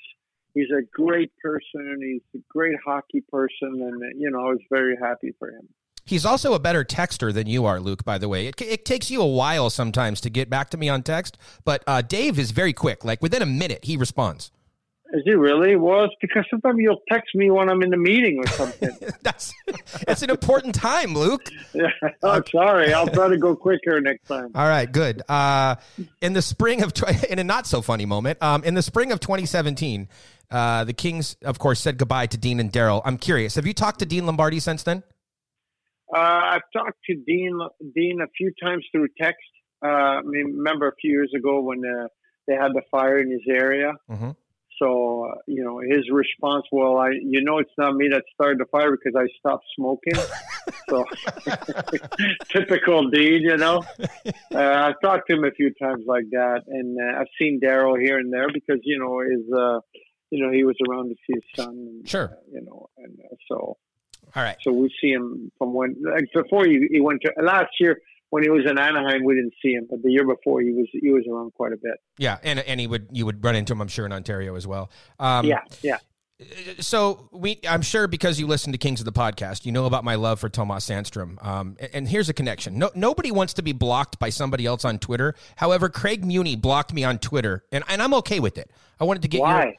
[0.54, 2.00] he's a great person.
[2.02, 5.68] He's a great hockey person, and you know, I was very happy for him.
[6.06, 8.04] He's also a better texter than you are, Luke.
[8.04, 10.90] By the way, it, it takes you a while sometimes to get back to me
[10.90, 13.06] on text, but uh, Dave is very quick.
[13.06, 14.52] Like within a minute, he responds.
[15.14, 15.76] Is he really?
[15.76, 18.90] Well, it's because sometimes you'll text me when I'm in the meeting or something.
[19.22, 19.54] That's
[20.08, 21.50] it's an important time, Luke.
[21.74, 21.90] yeah.
[22.24, 22.94] Oh, sorry.
[22.94, 24.52] I'll try to go quicker next time.
[24.56, 25.22] All right, good.
[25.28, 25.76] Uh,
[26.22, 26.94] in the spring of
[27.30, 30.08] in a not so funny moment, um, in the spring of 2017,
[30.50, 33.02] uh, the Kings, of course, said goodbye to Dean and Darryl.
[33.04, 35.04] I'm curious, have you talked to Dean Lombardi since then?
[36.14, 37.60] Uh, I've talked to Dean
[37.96, 39.40] Dean a few times through text.
[39.84, 42.08] Uh, I mean, remember a few years ago when uh,
[42.48, 43.94] they had the fire in his area.
[44.10, 44.32] Mm-hmm.
[44.82, 48.60] So uh, you know, his response, well, I you know, it's not me that started
[48.60, 50.16] the fire because I stopped smoking.
[50.90, 51.06] so
[52.50, 53.84] typical Dean, you know.
[54.54, 58.20] Uh, I've talked to him a few times like that, and I've seen Darryl here
[58.20, 59.48] and there because you know his
[60.32, 62.02] you know, he was around to see his son.
[62.06, 62.32] Sure.
[62.32, 63.78] Uh, you know, and uh, so.
[64.34, 64.56] All right.
[64.62, 68.00] So we see him from when, like before he, he went to last year
[68.32, 70.88] when he was in Anaheim, we didn't see him, but the year before he was
[70.92, 71.96] he was around quite a bit.
[72.18, 74.66] Yeah, and and he would you would run into him, I'm sure, in Ontario as
[74.66, 74.90] well.
[75.20, 75.98] Um, yeah, yeah.
[76.80, 80.04] So we, I'm sure because you listen to Kings of the podcast, you know about
[80.04, 81.46] my love for Tomas Sandstrom.
[81.46, 84.86] Um, and, and, here's a connection: no, nobody wants to be blocked by somebody else
[84.86, 85.36] on Twitter.
[85.58, 88.72] However, Craig Muni blocked me on Twitter, and, and I'm okay with it.
[89.00, 89.64] I wanted to get why.
[89.66, 89.74] Your,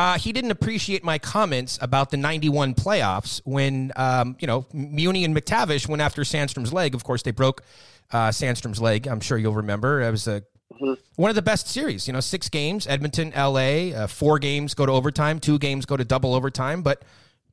[0.00, 5.24] uh, he didn't appreciate my comments about the 91 playoffs when, um, you know, Muni
[5.24, 6.94] and MacTavish went after Sandstrom's leg.
[6.94, 7.62] Of course, they broke
[8.10, 9.06] uh, Sandstrom's leg.
[9.06, 10.00] I'm sure you'll remember.
[10.00, 10.40] It was a,
[10.72, 10.94] mm-hmm.
[11.16, 12.06] one of the best series.
[12.06, 15.98] You know, six games, Edmonton, LA, uh, four games go to overtime, two games go
[15.98, 16.80] to double overtime.
[16.80, 17.04] But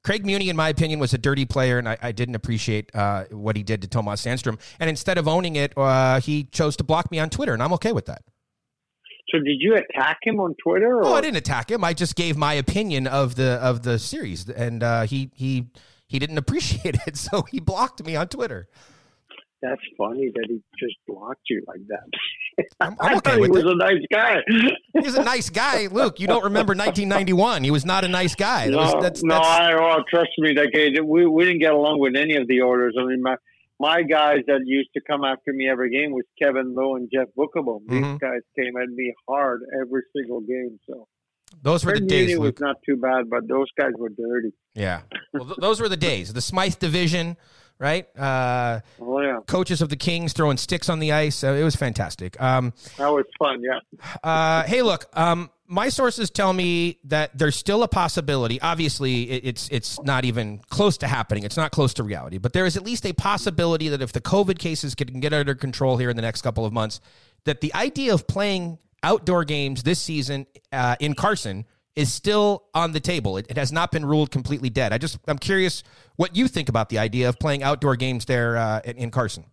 [0.05, 3.25] Craig Muni, in my opinion, was a dirty player, and I, I didn't appreciate uh,
[3.29, 4.57] what he did to Tomas Sandstrom.
[4.79, 7.73] And instead of owning it, uh, he chose to block me on Twitter, and I'm
[7.73, 8.21] okay with that.
[9.29, 10.99] So did you attack him on Twitter?
[10.99, 11.05] Or?
[11.05, 11.83] Oh, I didn't attack him.
[11.83, 15.67] I just gave my opinion of the of the series, and uh, he he
[16.07, 18.67] he didn't appreciate it, so he blocked me on Twitter.
[19.61, 22.65] That's funny that he just blocked you like that.
[22.79, 23.67] I'm, I'm okay I thought he was it.
[23.67, 24.35] a nice guy.
[25.01, 25.87] He's a nice guy.
[25.87, 27.63] Luke, you don't remember 1991.
[27.63, 28.67] He was not a nice guy.
[28.67, 29.47] no, was, that's, no, that's...
[29.47, 30.53] I well, trust me.
[30.53, 30.69] That
[31.03, 32.95] we we didn't get along with any of the orders.
[32.99, 33.35] I mean, my
[33.79, 37.27] my guys that used to come after me every game was Kevin Lowe and Jeff
[37.37, 37.81] Beukeboom.
[37.87, 38.17] These mm-hmm.
[38.17, 40.79] guys came at me hard every single game.
[40.89, 41.07] So
[41.61, 42.31] those were the days.
[42.31, 44.53] It was not too bad, but those guys were dirty.
[44.73, 45.01] Yeah,
[45.33, 46.33] well, th- those were the days.
[46.33, 47.37] The Smythe division,
[47.79, 48.07] right?
[48.17, 49.39] Uh, oh yeah.
[49.47, 51.43] Coaches of the Kings throwing sticks on the ice.
[51.43, 52.39] Uh, it was fantastic.
[52.41, 53.61] Um, that was fun.
[53.61, 53.79] Yeah.
[54.23, 55.05] Uh, hey, look.
[55.13, 58.59] Um, my sources tell me that there's still a possibility.
[58.61, 61.43] Obviously, it's it's not even close to happening.
[61.43, 64.21] It's not close to reality, but there is at least a possibility that if the
[64.21, 67.01] COVID cases can get under control here in the next couple of months,
[67.43, 71.65] that the idea of playing outdoor games this season uh, in Carson
[71.97, 73.37] is still on the table.
[73.37, 74.93] It, it, has not been ruled completely dead.
[74.93, 75.83] I just I'm curious
[76.15, 79.45] what you think about the idea of playing outdoor games there uh, in Carson.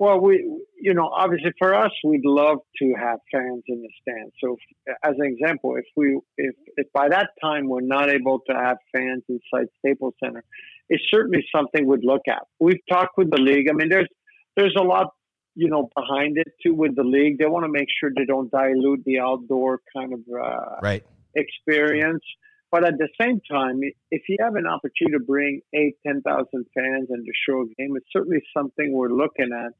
[0.00, 0.44] Well, we
[0.76, 4.34] you know, obviously for us, we'd love to have fans in the stands.
[4.42, 8.40] So, if, as an example, if we if if by that time we're not able
[8.50, 10.42] to have fans inside Staples Center,
[10.88, 12.42] it's certainly something we'd look at.
[12.58, 13.70] We've talked with the league.
[13.70, 14.08] I mean, there's
[14.56, 15.10] there's a lot
[15.54, 17.38] you know behind it too with the league.
[17.38, 22.24] They want to make sure they don't dilute the outdoor kind of uh, right experience.
[22.70, 26.22] But at the same time, if you have an opportunity to bring eight, eight, ten
[26.22, 29.72] thousand fans and to show a game, it's certainly something we're looking at.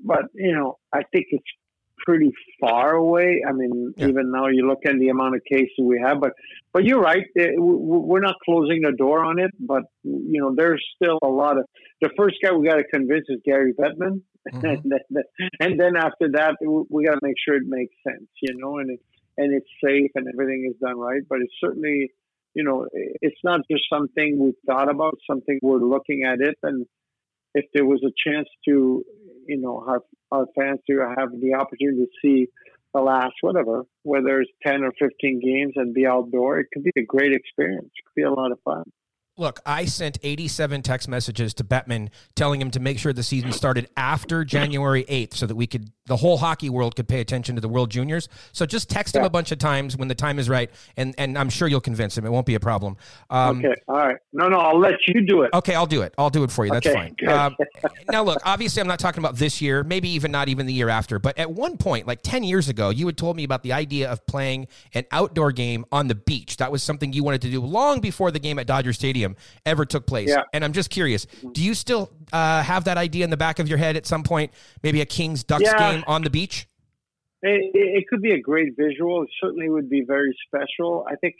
[0.00, 1.44] But you know, I think it's
[2.04, 3.42] pretty far away.
[3.46, 4.08] I mean, yeah.
[4.08, 6.32] even now you look at the amount of cases we have, but
[6.72, 7.24] but you're right.
[7.38, 11.58] Eh, we're not closing the door on it, but you know, there's still a lot
[11.58, 11.64] of.
[12.00, 14.64] The first guy we got to convince is Gary Bettman, mm-hmm.
[14.64, 15.22] and, then,
[15.60, 18.90] and then after that, we got to make sure it makes sense, you know, and
[18.90, 19.00] it,
[19.36, 21.22] and it's safe and everything is done right.
[21.28, 22.12] But it's certainly,
[22.54, 26.86] you know, it's not just something we've thought about, something we're looking at it and
[27.54, 29.04] if there was a chance to,
[29.46, 32.46] you know, have our fans to have the opportunity to see
[32.94, 36.92] the last whatever, whether it's ten or fifteen games and be outdoor, it could be
[36.96, 37.90] a great experience.
[37.96, 38.84] It could be a lot of fun.
[39.38, 43.52] Look, I sent 87 text messages to Bettman telling him to make sure the season
[43.52, 47.54] started after January 8th so that we could the whole hockey world could pay attention
[47.54, 48.28] to the World Juniors.
[48.50, 51.38] So just text him a bunch of times when the time is right, and and
[51.38, 52.26] I'm sure you'll convince him.
[52.26, 52.96] It won't be a problem.
[53.30, 54.16] Um, okay, all right.
[54.32, 55.50] No, no, I'll let you do it.
[55.54, 56.12] Okay, I'll do it.
[56.18, 56.72] I'll do it for you.
[56.72, 57.28] That's okay, fine.
[57.28, 57.56] Um,
[58.10, 60.88] now, look, obviously, I'm not talking about this year, maybe even not even the year
[60.88, 63.72] after, but at one point, like 10 years ago, you had told me about the
[63.72, 66.56] idea of playing an outdoor game on the beach.
[66.56, 69.21] That was something you wanted to do long before the game at Dodger Stadium
[69.66, 70.28] ever took place.
[70.28, 70.42] Yeah.
[70.52, 73.68] And I'm just curious, do you still uh, have that idea in the back of
[73.68, 74.52] your head at some point?
[74.82, 75.92] Maybe a Kings Ducks yeah.
[75.92, 76.66] game on the beach?
[77.42, 79.22] It, it, could be a great visual.
[79.24, 81.04] It certainly would be very special.
[81.10, 81.34] I think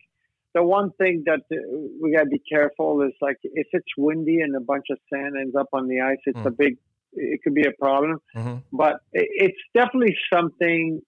[0.53, 1.57] the one thing that uh,
[2.01, 5.35] we got to be careful is like if it's windy and a bunch of sand
[5.41, 6.47] ends up on the ice, it's mm.
[6.47, 6.77] a big,
[7.13, 8.19] it could be a problem.
[8.35, 8.57] Mm-hmm.
[8.73, 11.03] But it's definitely something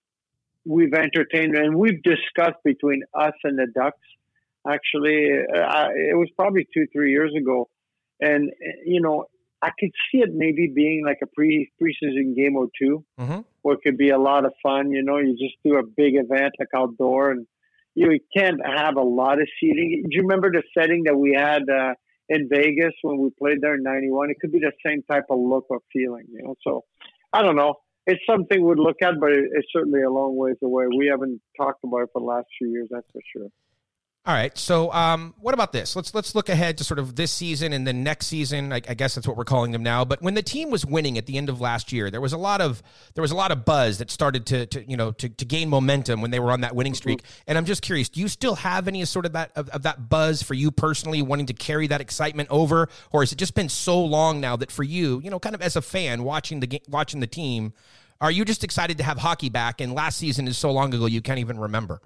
[0.65, 3.99] we've entertained and we've discussed between us and the Ducks.
[4.67, 7.69] Actually, uh, it was probably two, three years ago.
[8.21, 8.51] And,
[8.85, 9.27] you know,
[9.65, 13.41] I could see it maybe being like a pre preseason game or 2 mm-hmm.
[13.63, 14.91] where it could be a lot of fun.
[14.91, 17.47] You know, you just do a big event like outdoor, and
[17.95, 20.05] you, know, you can't have a lot of seating.
[20.05, 21.95] Do you remember the setting that we had uh,
[22.29, 24.31] in Vegas when we played there in '91?
[24.31, 26.27] It could be the same type of look or feeling.
[26.31, 26.85] You know, so
[27.33, 27.77] I don't know.
[28.07, 30.85] It's something we'd look at, but it's certainly a long ways away.
[30.95, 33.49] We haven't talked about it for the last few years, that's for sure.
[34.27, 34.57] All right.
[34.57, 35.95] So, um, what about this?
[35.95, 38.73] Let's let's look ahead to sort of this season and then next season.
[38.73, 40.03] I, I, guess that's what we're calling them now.
[40.07, 42.39] But when the team was winning at the end of last year, there was a
[42.39, 42.83] lot of
[43.15, 45.69] there was a lot of buzz that started to, to you know to, to gain
[45.69, 47.23] momentum when they were on that winning streak.
[47.47, 50.09] And I'm just curious, do you still have any sort of that of, of that
[50.09, 53.69] buzz for you personally, wanting to carry that excitement over, or has it just been
[53.69, 56.67] so long now that for you, you know, kind of as a fan watching the
[56.67, 57.75] game, watching the team,
[58.23, 59.83] are you just excited to have hockey back?
[59.83, 62.01] And last season is so long ago, you can't even remember.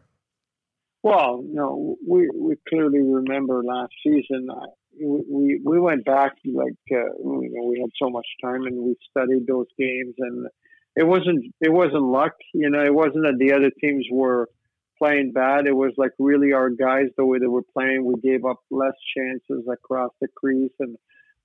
[1.08, 4.48] Well, no, we we clearly remember last season.
[4.50, 4.66] I,
[5.02, 8.94] we we went back like uh, you know we had so much time and we
[9.10, 10.48] studied those games and
[10.96, 12.34] it wasn't it wasn't luck.
[12.52, 14.50] You know, it wasn't that the other teams were
[14.98, 15.66] playing bad.
[15.66, 18.04] It was like really our guys the way they were playing.
[18.04, 20.94] We gave up less chances across the crease and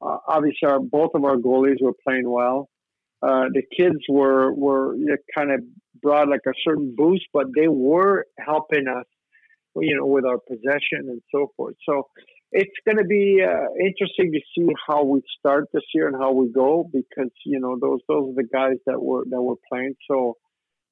[0.02, 2.68] uh, obviously our both of our goalies were playing well.
[3.22, 5.62] Uh, the kids were were you know, kind of
[6.02, 9.06] brought like a certain boost, but they were helping us
[9.76, 11.76] you know, with our possession and so forth.
[11.88, 12.08] So
[12.52, 16.32] it's going to be uh, interesting to see how we start this year and how
[16.32, 19.96] we go because you know those those are the guys that were that were playing.
[20.10, 20.38] So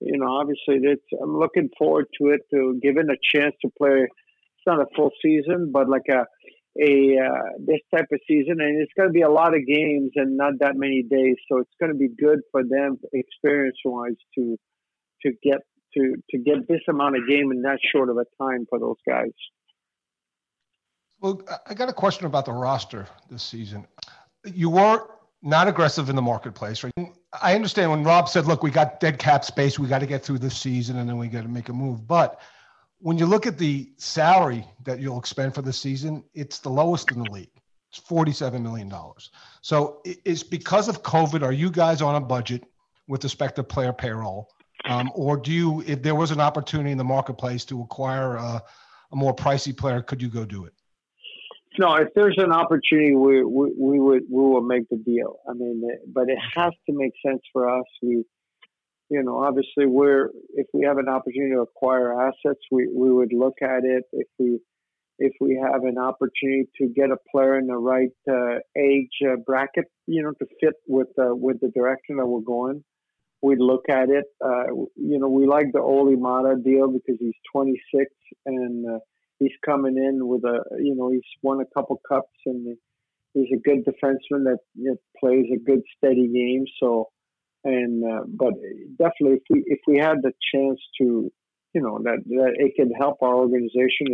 [0.01, 4.07] you know, obviously, it's, I'm looking forward to it to given a chance to play.
[4.07, 6.25] It's not a full season, but like a
[6.79, 10.11] a uh, this type of season, and it's going to be a lot of games
[10.15, 11.35] and not that many days.
[11.51, 14.57] So it's going to be good for them experience wise to
[15.23, 15.59] to get
[15.93, 18.97] to to get this amount of game in that short of a time for those
[19.07, 19.31] guys.
[21.19, 23.85] Well, I got a question about the roster this season.
[24.43, 25.07] You were
[25.43, 26.93] not aggressive in the marketplace, right?
[27.41, 29.77] I understand when Rob said, "Look, we got dead cap space.
[29.77, 32.07] We got to get through this season, and then we got to make a move."
[32.07, 32.41] But
[32.99, 37.11] when you look at the salary that you'll expend for the season, it's the lowest
[37.11, 37.51] in the league.
[37.89, 39.31] It's forty-seven million dollars.
[39.61, 41.43] So it's because of COVID.
[41.43, 42.63] Are you guys on a budget
[43.07, 44.49] with respect to player payroll?
[44.85, 48.63] Um, or do you, if there was an opportunity in the marketplace to acquire a,
[49.11, 50.73] a, more pricey player, could you go do it?
[51.79, 55.37] No, if there's an opportunity, we, we, we would we will make the deal.
[55.49, 55.81] I mean,
[56.13, 57.85] but it has to make sense for us.
[58.01, 58.25] We,
[59.09, 63.31] you know, obviously, we're if we have an opportunity to acquire assets, we, we would
[63.31, 64.03] look at it.
[64.11, 64.59] If we
[65.17, 69.35] if we have an opportunity to get a player in the right uh, age uh,
[69.45, 72.83] bracket, you know, to fit with uh, with the direction that we're going,
[73.41, 74.25] we'd look at it.
[74.43, 78.05] Uh, you know, we like the Olli Maatta deal because he's 26
[78.45, 78.99] and uh,
[79.39, 82.77] he's coming in with a, you know, he's won a couple cups and
[83.33, 86.65] he's a good defenseman that you know, plays a good steady game.
[86.81, 87.09] So,
[87.63, 88.53] and uh, but
[88.97, 91.31] definitely if we if we had the chance to,
[91.73, 94.07] you know, that, that it could help our organization.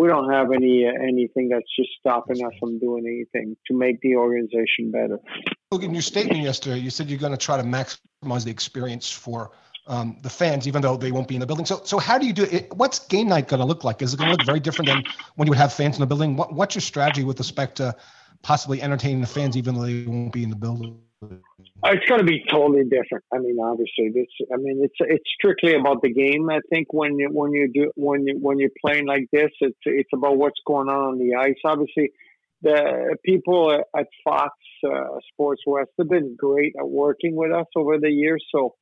[0.00, 4.00] We don't have any uh, anything that's just stopping us from doing anything to make
[4.00, 5.18] the organization better.
[5.70, 9.10] Look, in your statement yesterday, you said you're going to try to maximize the experience
[9.10, 9.50] for
[9.86, 11.66] um, the fans, even though they won't be in the building.
[11.66, 12.72] So, so how do you do it?
[12.74, 14.00] What's game night going to look like?
[14.00, 15.02] Is it going to look very different than
[15.36, 16.34] when you would have fans in the building?
[16.34, 17.94] What, what's your strategy with respect to
[18.42, 21.00] possibly entertaining the fans, even though they won't be in the building?
[21.84, 23.24] It's going to be totally different.
[23.32, 24.26] I mean, obviously, this.
[24.52, 26.48] I mean, it's it's strictly about the game.
[26.50, 29.78] I think when you when you do when you when you're playing like this, it's
[29.84, 31.56] it's about what's going on on the ice.
[31.64, 32.10] Obviously,
[32.62, 34.54] the people at Fox
[34.86, 38.44] uh, Sports West have been great at working with us over the years.
[38.50, 38.74] So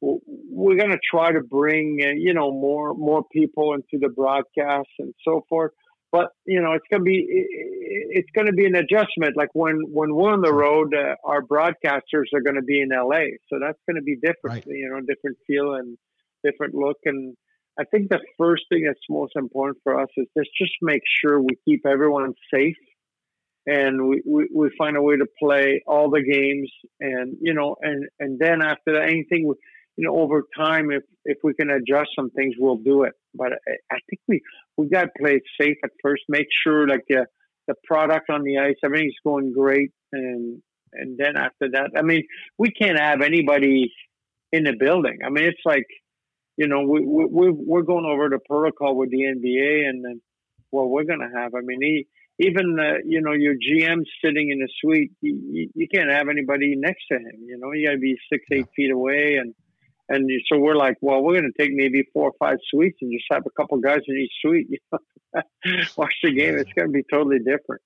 [0.00, 4.88] we're going to try to bring uh, you know more more people into the broadcast
[4.98, 5.72] and so forth
[6.12, 9.80] but you know it's going to be it's going to be an adjustment like when
[9.88, 13.58] when we're on the road uh, our broadcasters are going to be in la so
[13.60, 14.64] that's going to be different right.
[14.66, 15.96] you know different feel and
[16.44, 17.36] different look and
[17.78, 21.40] i think the first thing that's most important for us is just just make sure
[21.40, 22.76] we keep everyone safe
[23.66, 27.76] and we, we, we find a way to play all the games and you know
[27.82, 29.52] and and then after that anything
[29.98, 33.14] you know, over time, if if we can adjust some things, we'll do it.
[33.38, 34.42] But I, I think we
[34.76, 36.24] we got to play it safe at first.
[36.28, 37.26] Make sure like the
[37.68, 40.60] the product on the ice, everything's going great, and
[40.92, 42.24] and then after that, I mean,
[42.58, 43.92] we can't have anybody
[44.52, 45.18] in the building.
[45.24, 45.86] I mean, it's like,
[46.56, 50.20] you know, we we we're going over the protocol with the NBA, and then
[50.70, 51.54] what we're gonna have.
[51.54, 52.06] I mean, he,
[52.40, 56.74] even uh, you know your GM sitting in a suite, you, you, can't have anybody
[56.76, 57.44] next to him.
[57.46, 59.54] You know, you got to be six eight feet away, and
[60.08, 63.12] and so we're like, well, we're going to take maybe four or five suites and
[63.12, 64.80] just have a couple guys in each suite.
[65.96, 66.56] Watch the game.
[66.56, 67.82] It's going to be totally different.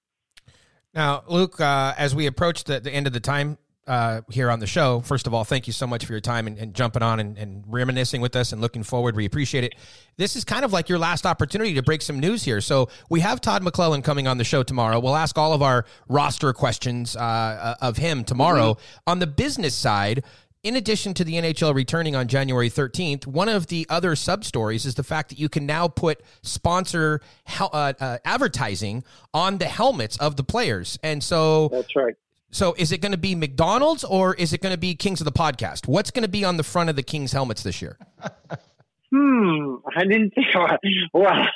[0.94, 4.60] Now, Luc, uh, as we approach the, the end of the time uh, here on
[4.60, 7.02] the show, first of all, thank you so much for your time and, and jumping
[7.02, 9.16] on and, and, reminiscing with us and looking forward.
[9.16, 9.74] We appreciate it.
[10.18, 12.60] This is kind of like your last opportunity to break some news here.
[12.60, 15.00] So we have Todd McLellan coming on the show tomorrow.
[15.00, 18.74] We'll ask all of our roster questions uh, of him tomorrow.
[18.74, 19.10] Mm-hmm.
[19.10, 20.22] On the business side,
[20.62, 24.86] in addition to the NHL returning on January 13th, one of the other sub stories
[24.86, 27.20] is the fact that you can now put sponsor
[27.58, 29.02] uh, uh, advertising
[29.34, 30.98] on the helmets of the players.
[31.02, 32.14] And so that's right.
[32.50, 35.24] So is it going to be McDonald's or is it going to be Kings of
[35.24, 35.88] the Podcast?
[35.88, 37.98] What's going to be on the front of the Kings helmets this year?
[39.14, 40.80] Hmm, I didn't think about.
[41.12, 41.46] Well,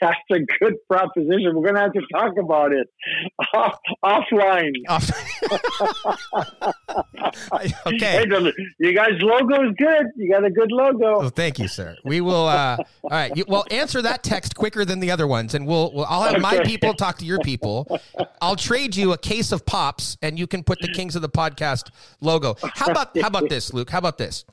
[0.00, 1.56] that's a good proposition.
[1.56, 2.88] We're going to have to talk about it
[3.54, 4.74] Off, offline.
[4.88, 5.10] Off-
[7.86, 7.98] okay.
[7.98, 10.06] Hey, you guys' logo is good.
[10.16, 11.20] You got a good logo.
[11.20, 11.96] Well, thank you, sir.
[12.04, 12.46] We will.
[12.46, 13.36] Uh, all right.
[13.36, 15.92] You, well, answer that text quicker than the other ones, and we'll.
[15.92, 16.40] we'll I'll have okay.
[16.40, 18.00] my people talk to your people.
[18.40, 21.28] I'll trade you a case of pops, and you can put the Kings of the
[21.28, 21.90] Podcast
[22.20, 22.56] logo.
[22.62, 23.90] How about how about this, Luc?
[23.90, 24.44] How about this?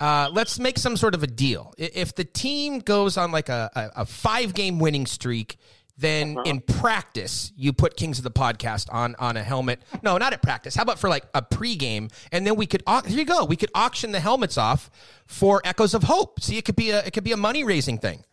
[0.00, 1.72] Uh, let's make some sort of a deal.
[1.78, 5.56] If the team goes on like a, a, a five game winning streak,
[5.96, 6.42] then uh-huh.
[6.46, 9.80] in practice you put Kings of the Podcast on on a helmet.
[10.02, 10.74] No, not at practice.
[10.74, 13.44] How about for like a pregame, and then we could here you go.
[13.44, 14.90] We could auction the helmets off
[15.26, 16.40] for Echoes of Hope.
[16.40, 18.24] See, it could be a it could be a money raising thing.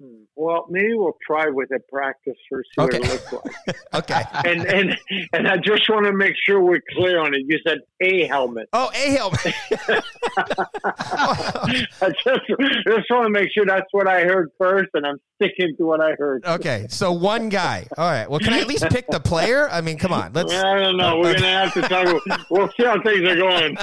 [0.00, 0.24] Hmm.
[0.36, 2.98] Well, maybe we'll try with a practice first, see okay.
[2.98, 3.76] what it looks like.
[3.94, 4.22] okay.
[4.44, 4.98] And and
[5.32, 7.42] and I just want to make sure we're clear on it.
[7.46, 8.68] You said a helmet.
[8.72, 9.54] Oh, a helmet.
[10.84, 12.40] I just,
[12.86, 16.00] just want to make sure that's what I heard first, and I'm sticking to what
[16.00, 16.44] I heard.
[16.44, 17.86] Okay, so one guy.
[17.96, 18.28] All right.
[18.28, 19.68] Well, can I at least pick the player?
[19.70, 20.32] I mean, come on.
[20.32, 20.52] Let's.
[20.52, 21.18] I don't know.
[21.18, 22.22] We're gonna have to talk.
[22.50, 23.76] We'll see how things are going.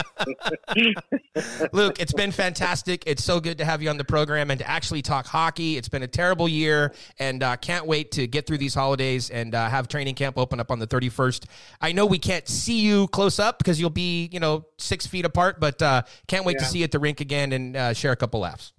[1.74, 3.04] Luc, it's been fantastic.
[3.06, 5.78] It's so good to have you on the program and to actually talk hockey.
[5.78, 9.56] It's been a terrible year, and uh, can't wait to get through these holidays and
[9.56, 11.46] uh, have training camp open up on the 31st.
[11.82, 15.26] I know we can't see you close up because you'll be, you know, six feet
[15.26, 16.66] apart, but uh, can't wait yeah.
[16.66, 18.74] to see you at the rink again and uh, share a couple laughs.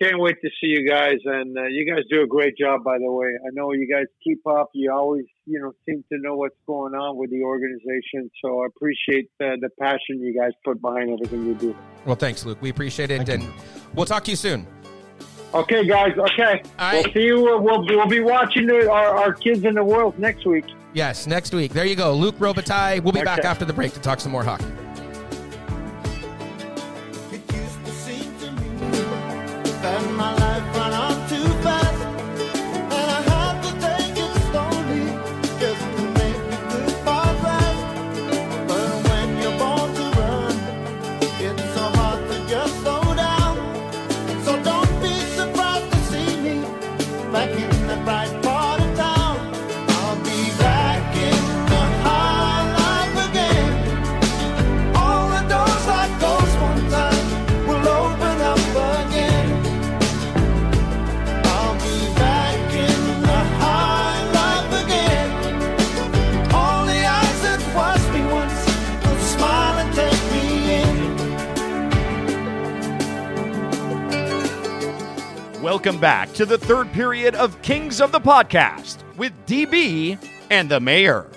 [0.00, 2.82] Can't wait to see you guys, and uh, you guys do a great job.
[2.84, 4.70] By the way, I know you guys keep up.
[4.72, 8.30] You always, you know, seem to know what's going on with the organization.
[8.42, 11.76] So I appreciate the, the passion you guys put behind everything you do.
[12.06, 12.62] Well, thanks, Luc.
[12.62, 13.52] We appreciate it, Thank and you.
[13.94, 14.66] we'll talk to you soon.
[15.52, 16.16] Okay, guys.
[16.16, 16.62] Okay.
[16.78, 17.42] We'll see you.
[17.42, 20.64] We'll, we'll be watching our, our kids in the world next week.
[20.92, 21.72] Yes, next week.
[21.72, 22.14] There you go.
[22.14, 23.02] Luc Robitaille.
[23.02, 23.24] We'll be okay.
[23.24, 24.66] back after the break to talk some more hockey.
[75.70, 80.18] Welcome back to the third period of Kings of the Podcast with DB
[80.50, 81.30] and the Mayor.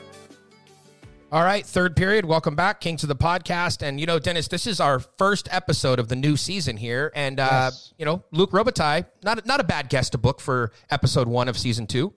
[1.32, 2.26] All right, third period.
[2.26, 3.84] Welcome back, Kings of the Podcast.
[3.84, 7.12] And, you know, Dennis, this is our first episode of the new season here.
[7.14, 7.94] And, uh, Yes.
[8.00, 11.56] you know, Luc Robitaille, not, not a bad guest to book for episode one of
[11.56, 12.16] season two.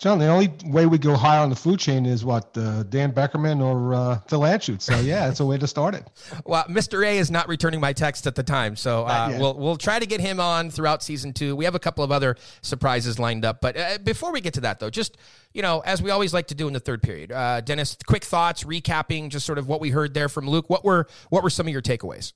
[0.00, 3.12] John, the only way we go higher on the food chain is what uh, Dan
[3.12, 4.82] Beckerman or uh, Phil Anschutz.
[4.82, 6.06] So yeah, that's a way to start it.
[6.46, 7.06] Well, Mr.
[7.06, 10.04] A is not returning my text at the time, so uh, we'll we'll try to
[10.04, 11.56] get him on throughout season two.
[11.56, 14.60] We have a couple of other surprises lined up, but uh, before we get to
[14.62, 15.16] that, though, just
[15.52, 18.24] you know, as we always like to do in the third period, uh, Dennis, quick
[18.24, 20.68] thoughts, recapping just sort of what we heard there from Luc.
[20.68, 22.32] What were what were some of your takeaways?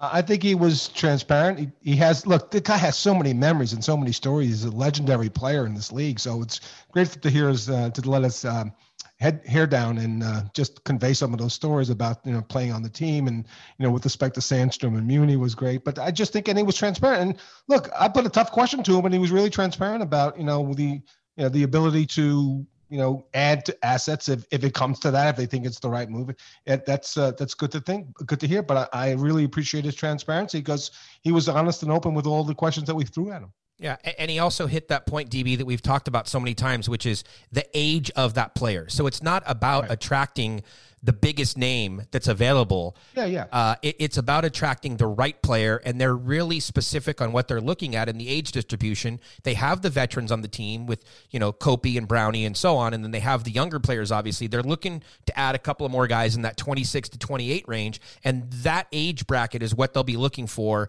[0.00, 1.58] I think he was transparent.
[1.58, 2.50] He, he has look.
[2.50, 4.48] The guy has so many memories and so many stories.
[4.48, 6.20] He's a legendary player in this league.
[6.20, 6.60] So it's
[6.92, 8.72] great to hear us uh, to let us um,
[9.18, 12.72] head hair down and uh, just convey some of those stories about you know playing
[12.72, 13.44] on the team and
[13.78, 15.84] you know with respect to Sandstrom and Muni was great.
[15.84, 17.22] But I just think and he was transparent.
[17.22, 17.36] And
[17.66, 20.44] look, I put a tough question to him, and he was really transparent about you
[20.44, 21.02] know the you
[21.38, 25.30] know the ability to you know add to assets if, if it comes to that
[25.30, 26.30] if they think it's the right move.
[26.66, 29.84] It, that's uh, that's good to think good to hear but I, I really appreciate
[29.84, 30.90] his transparency because
[31.22, 33.52] he was honest and open with all the questions that we threw at him.
[33.80, 36.88] Yeah, and he also hit that point, DB, that we've talked about so many times,
[36.88, 37.22] which is
[37.52, 38.88] the age of that player.
[38.88, 40.64] So it's not about attracting
[41.02, 42.96] the biggest name that's available.
[43.14, 43.46] Yeah, yeah.
[43.52, 47.60] Uh, it, it's about attracting the right player, and they're really specific on what they're
[47.60, 49.20] looking at in the age distribution.
[49.44, 52.76] They have the veterans on the team with you know Kopi and Brownie and so
[52.76, 54.10] on, and then they have the younger players.
[54.10, 57.68] Obviously, they're looking to add a couple of more guys in that 26 to 28
[57.68, 60.88] range, and that age bracket is what they'll be looking for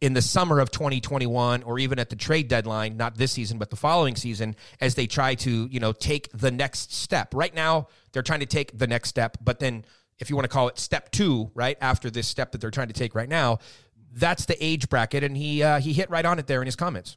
[0.00, 3.70] in the summer of 2021 or even at the trade deadline not this season but
[3.70, 7.32] the following season as they try to you know take the next step.
[7.34, 9.84] Right now they're trying to take the next step but then
[10.18, 12.88] if you want to call it step 2 right after this step that they're trying
[12.88, 13.58] to take right now
[14.12, 16.76] that's the age bracket and he uh, he hit right on it there in his
[16.76, 17.16] comments.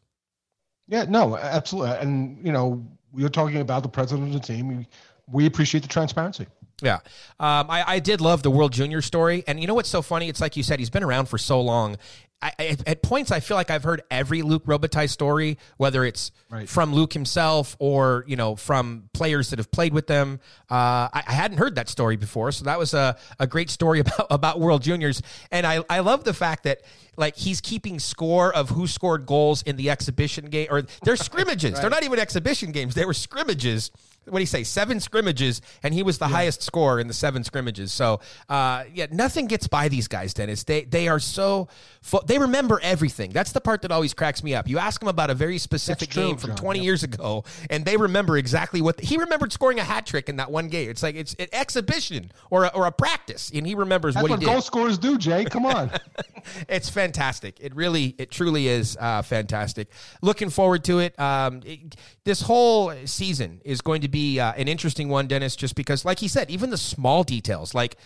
[0.88, 4.68] Yeah no absolutely and you know you're talking about the president of the team.
[4.68, 4.88] We,
[5.30, 6.48] we appreciate the transparency
[6.82, 6.96] Yeah.
[7.40, 9.44] Um, I, I did love the World Junior story.
[9.48, 10.30] And you know what's so funny?
[10.30, 11.98] It's like you said, he's been around for so long.
[12.40, 16.32] I, I, at points, I feel like I've heard every Luc Robitaille story, whether it's
[16.52, 16.70] Right.
[16.70, 20.40] from Luke himself or, you know, from players that have played with them.
[20.70, 22.52] Uh, I, I hadn't heard that story before.
[22.52, 25.20] So that was a, a great story about, about World Juniors.
[25.52, 26.82] And I, I love the fact that,
[27.18, 31.82] like, he's keeping score of who scored goals in the exhibition game, or they're scrimmages.
[31.82, 33.90] They're not even exhibition games, they were scrimmages
[34.30, 34.64] what do you say?
[34.64, 37.92] Seven scrimmages and he was the highest scorer in the seven scrimmages.
[37.94, 38.20] So
[38.50, 40.64] uh, yeah nothing gets by these guys dennis.
[40.64, 41.68] They they are so
[42.02, 43.32] fu- they remember everything.
[43.32, 44.68] That's the part that always cracks me up.
[44.68, 46.86] You ask them about a very specific true, game from John, 20 yep.
[46.86, 50.52] years ago and they remember exactly what he remembered scoring a hat trick in that
[50.52, 50.90] one game.
[50.90, 54.32] It's like it's an exhibition or a, or a practice and he remembers that's what
[54.32, 54.52] what, he did.
[54.52, 55.46] goal scorers do jay.
[55.46, 55.92] Come on.
[56.70, 57.58] It's fantastic.
[57.60, 59.90] It really, it truly is uh, fantastic.
[60.22, 61.18] Looking forward to it.
[61.20, 65.76] Um, it- This whole season is going to be uh, an interesting one, Dennis, just
[65.76, 67.98] because, like he said, even the small details, like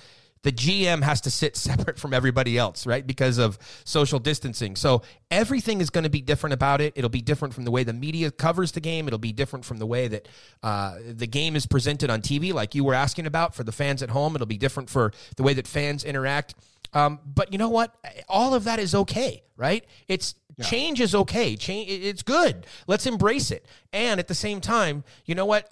[0.43, 3.05] the GM has to sit separate from everybody else, right?
[3.05, 4.75] Because of social distancing.
[4.75, 6.93] So everything is going to be different about it.
[6.95, 9.07] It'll be different from the way the media covers the game.
[9.07, 10.27] It'll be different from the way that
[10.63, 14.01] uh, the game is presented on TV, like you were asking about for the fans
[14.01, 14.35] at home.
[14.35, 16.55] It'll be different for the way that fans interact.
[16.93, 17.95] Um, but you know what?
[18.27, 19.85] All of that is okay, right?
[20.07, 21.55] It's change is okay.
[21.55, 22.65] Change it's good.
[22.87, 23.65] Let's embrace it.
[23.93, 25.69] And at the same time, you know what?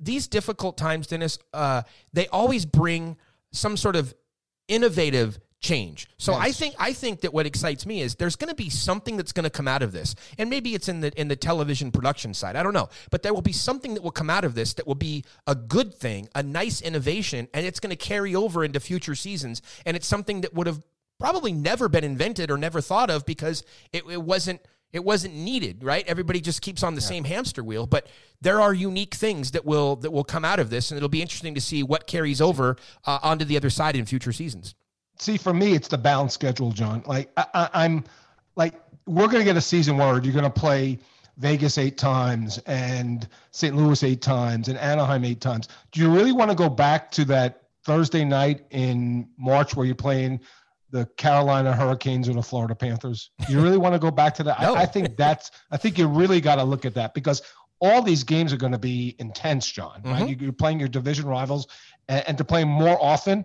[0.00, 1.82] These difficult times, Dennis, uh,
[2.12, 3.16] they always bring
[3.52, 4.14] some sort of
[4.68, 6.08] innovative change.
[6.16, 9.18] So I think I think that what excites me is there's going to be something
[9.18, 10.14] that's going to come out of this.
[10.38, 12.56] And maybe it's in the in the television production side.
[12.56, 12.88] I don't know.
[13.10, 15.54] But there will be something that will come out of this that will be a
[15.54, 19.96] good thing, a nice innovation, and it's going to carry over into future seasons and
[19.96, 20.82] it's something that would have
[21.18, 24.60] probably never been invented or never thought of because it, it wasn't
[24.92, 26.04] it wasn't needed, right?
[26.06, 28.06] Everybody just keeps on the same hamster wheel, but
[28.40, 31.22] there are unique things that will that will come out of this, and it'll be
[31.22, 32.76] interesting to see what carries over
[33.06, 34.74] uh, onto the other side in future seasons.
[35.18, 38.04] see for me it's the balanced schedule john like I, I, i'm
[38.56, 38.74] like
[39.06, 40.98] we're going to get a season where you're going to play
[41.36, 46.32] vegas eight times and st louis eight times and anaheim eight times do you really
[46.32, 50.40] want to go back to that thursday night in march where you're playing
[50.90, 53.30] the carolina hurricanes or the florida panthers.
[53.48, 54.60] You really want to go back to that?
[54.60, 54.74] No.
[54.74, 57.42] I, I think that's i think you really got to look at that because
[57.80, 60.20] all these games are going to be intense john right?
[60.20, 60.26] Mm-hmm.
[60.28, 61.66] You- you're playing your division rivals
[62.08, 63.44] and, and to play more often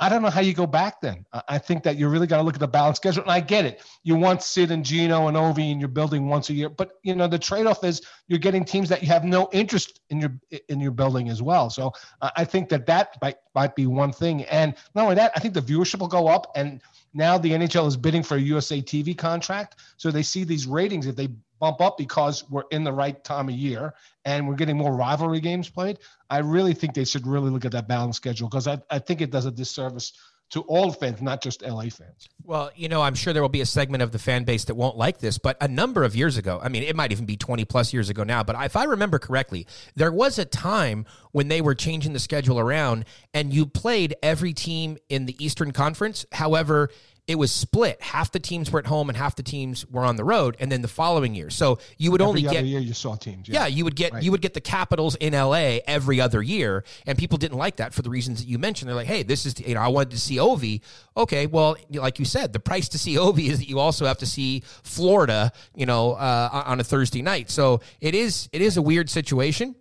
[0.00, 1.24] I don't know how you go back then.
[1.48, 3.22] I- think that you really got to look at the balanced schedule.
[3.22, 3.82] And I get it.
[4.02, 7.14] You want Sid and Gino and Ovi and you're building once a year, but you
[7.14, 10.32] know the trade-off is you're getting teams that you have no interest in your
[10.68, 11.70] in your building as well.
[11.70, 14.44] So I think that that might might be one thing.
[14.44, 16.50] And not only that, I think the viewership will go up.
[16.54, 16.82] And
[17.14, 21.06] now the NHL is bidding for a USA TV contract, so they see these ratings
[21.06, 21.28] if they
[21.60, 23.94] bump up because we're in the right time of year
[24.24, 25.98] and we're getting more rivalry games played.
[26.28, 29.20] I really think they should really look at that balance schedule because I, I think
[29.20, 30.12] it does a disservice
[30.54, 32.28] to all fans, not just LA fans.
[32.44, 34.76] Well, you know, I'm sure there will be a segment of the fan base that
[34.76, 37.36] won't like this, but a number of years ago, I mean, it might even be
[37.36, 41.48] 20 plus years ago now, but if I remember correctly, there was a time when
[41.48, 46.24] they were changing the schedule around and you played every team in the Eastern Conference.
[46.30, 46.88] However,
[47.26, 48.02] it was split.
[48.02, 50.56] Half the teams were at home and half the teams were on the road.
[50.60, 53.14] And then the following year, so you would Every only other get year you saw
[53.16, 53.48] teams.
[53.48, 54.22] yeah, you would get Right.
[54.22, 57.94] you would get the Capitals in LA every other year, and people didn't like that
[57.94, 58.88] for the reasons that you mentioned.
[58.88, 60.82] They're like, "Hey, this is you know I wanted to see Ovi."
[61.16, 64.18] Okay, well, like you said, the price to see Ovi is that you also have
[64.18, 67.50] to see Florida, you know, uh, on a Thursday night.
[67.50, 69.74] So it is it is a weird situation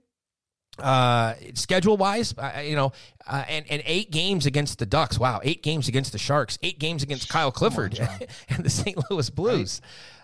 [0.80, 2.92] uh schedule wise uh, you know
[3.28, 5.20] uh, and and eight games against the ducks.
[5.20, 6.58] Wow eight games against the sharks.
[6.64, 8.00] Eight games against kyle clifford
[8.50, 9.82] and the st louis blues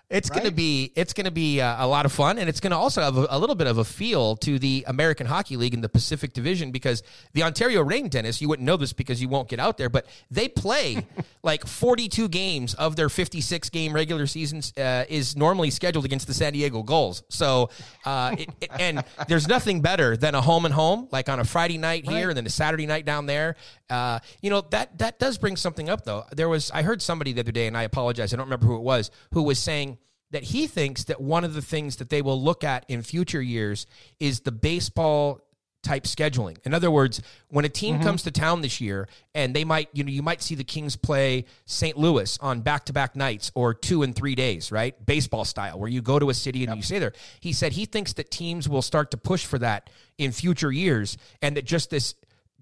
[0.10, 2.72] it's going to be it's to be uh, a lot of fun and it's going
[2.72, 5.74] to also have a, a little bit of a feel to the american hockey league
[5.74, 7.04] in the pacific division because
[7.34, 10.06] the ontario reign tennis you wouldn't know this because you won't get out there but
[10.32, 11.06] they play
[11.44, 16.34] like 42 games of their 56 game regular seasons uh, is normally scheduled against the
[16.34, 17.24] san diego Gulls.
[17.30, 17.70] so
[18.06, 21.44] uh, it, it- and there's nothing better than a home and home like on a
[21.46, 23.56] friday night here and then a saturday night down there
[23.90, 27.34] uh, you know that that does bring something up though there was i heard somebody
[27.34, 29.98] the other day and i apologize i don't remember who it was who was saying
[30.32, 33.42] that he thinks that one of the things that they will look at in future
[33.42, 33.88] years
[34.20, 35.42] is the baseball
[35.82, 36.58] type scheduling.
[36.66, 40.04] In other words, when a team comes to town this year and they might, you
[40.04, 41.98] know, you might see the Kings play St.
[41.98, 44.94] Louis on back-to-back nights or 2 and 3 days, right?
[45.06, 47.14] Baseball style where you go to a city and you stay there.
[47.40, 51.18] He said he thinks that teams will start to push for that in future years
[51.42, 52.14] and that just this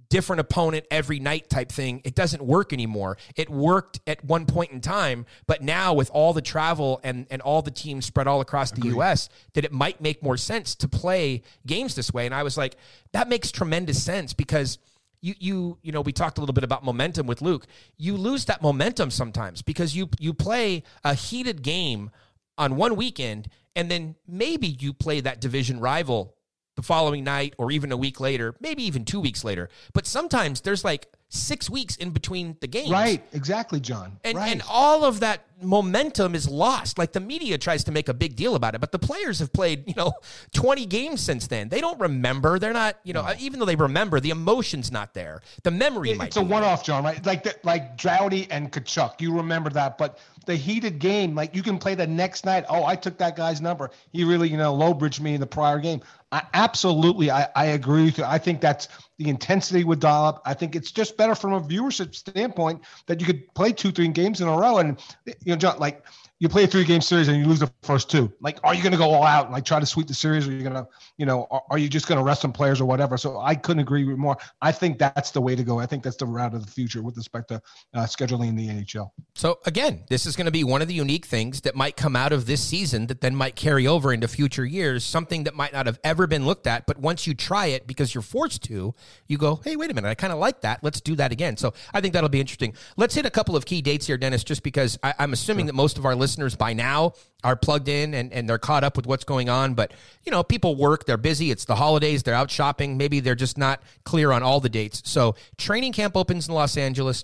[0.09, 2.01] different opponent every night type thing.
[2.03, 3.17] It doesn't work anymore.
[3.35, 7.41] It worked at one point in time but now with all the travel and and
[7.41, 10.87] all the teams spread all across the us that it might make more sense to
[10.87, 12.25] play games this way.
[12.25, 12.75] And i was like
[13.11, 14.77] that makes tremendous sense because
[15.21, 17.65] you you you know we talked a little bit about momentum with luke.
[17.97, 22.11] You lose that momentum sometimes because you you play a heated game
[22.57, 26.36] on one weekend and then maybe you play that division rival
[26.77, 29.67] the following night or even a week later, maybe even two weeks later.
[29.93, 32.91] But sometimes there's like six weeks in between the games.
[32.91, 34.19] Right, exactly, John.
[34.23, 34.51] And, right.
[34.51, 36.97] and all of that momentum is lost.
[36.97, 39.51] Like the media tries to make a big deal about it, but the players have
[39.51, 40.13] played, you know,
[40.53, 41.69] 20 games since then.
[41.69, 42.59] They don't remember.
[42.59, 45.41] They're not, you know, uh, even though they remember, the emotion's not there.
[45.63, 46.49] The memory might it's a there.
[46.49, 47.03] one-off, John.
[47.03, 47.23] Right?
[47.25, 49.19] Like the, like Doughty and Tkachuk.
[49.21, 52.65] You remember that, but the heated game, like you can play the next night.
[52.69, 53.91] Oh, I took that guy's number.
[54.11, 56.01] He really, you know, low bridged me in the prior game.
[56.31, 58.25] I, absolutely, I, I agree with you.
[58.25, 60.41] I think that's the intensity would dial up.
[60.45, 64.09] I think it's just better from a viewership standpoint that you could play two, three
[64.09, 64.99] games in a row, and
[65.47, 66.03] you know, John, like
[66.39, 68.31] you play a three game series and you lose the first two.
[68.41, 70.47] Like, are you going to go all out and like try to sweep the series,
[70.47, 72.53] or are you going to, you know, are, are you just going to rest some
[72.53, 73.17] players or whatever?
[73.17, 74.37] So I couldn't agree with more.
[74.61, 75.79] I think that's the way to go.
[75.79, 77.55] I think that's the route of the future with respect to
[77.95, 79.09] uh, scheduling in the NHL.
[79.33, 82.15] So again, this is going to be one of the unique things that might come
[82.15, 85.73] out of this season that then might carry over into future years, something that might
[85.73, 88.93] not have ever been looked at, but once you try it because you're forced to,
[89.27, 90.83] you go, "Hey, wait a minute, I kind of like that.
[90.83, 92.73] Let's do that again." So I think that'll be interesting.
[92.95, 95.73] Let's hit a couple of key dates here, Dennis, just because I, I'm assuming that
[95.73, 97.13] most of our listeners by now
[97.43, 99.73] are plugged in and, and they're caught up with what's going on.
[99.73, 99.93] But
[100.25, 103.57] you know, people work, they're busy, it's the holidays, they're out shopping, maybe they're just
[103.57, 105.01] not clear on all the dates.
[105.05, 107.23] So training camp opens in Los Angeles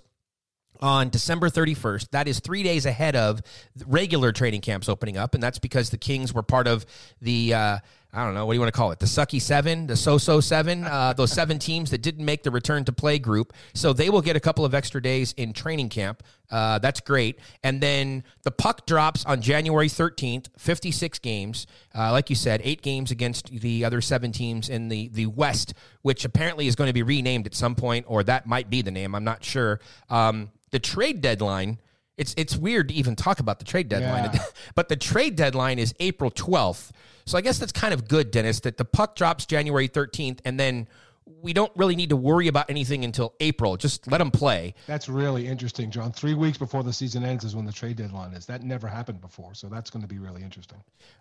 [0.80, 2.10] on December 31st.
[2.10, 3.40] That is three days ahead of
[3.86, 5.34] regular training camps opening up.
[5.34, 6.84] And that's because the Kings were part of
[7.20, 7.78] the, uh,
[8.14, 9.00] I don't know, what do you want to call it?
[9.00, 12.50] The Sucky Seven, the So So Seven, uh, those seven teams that didn't make the
[12.50, 13.52] return to play group.
[13.74, 16.22] So they will get a couple of extra days in training camp.
[16.50, 17.40] Uh, that's great.
[17.64, 21.66] And then the puck drops on January 13th, 56 games.
[21.92, 25.74] Uh, like you said, eight games against the other seven teams in the, the West,
[26.02, 28.92] which apparently is going to be renamed at some point, or that might be the
[28.92, 29.14] name.
[29.16, 29.80] I'm not sure.
[30.08, 31.78] Um, the trade deadline.
[32.16, 34.44] It's it's weird to even talk about the trade deadline, Yeah.
[34.76, 36.92] but the trade deadline is April 12th.
[37.26, 40.58] So I guess that's kind of good, Dennis, that the puck drops January 13th, and
[40.58, 40.88] then
[41.40, 43.76] we don't really need to worry about anything until April.
[43.76, 44.74] Just let them play.
[44.86, 46.12] That's really interesting, John.
[46.12, 48.44] Three weeks before the season ends is when the trade deadline is.
[48.46, 50.78] That never happened before, so that's going to be really interesting.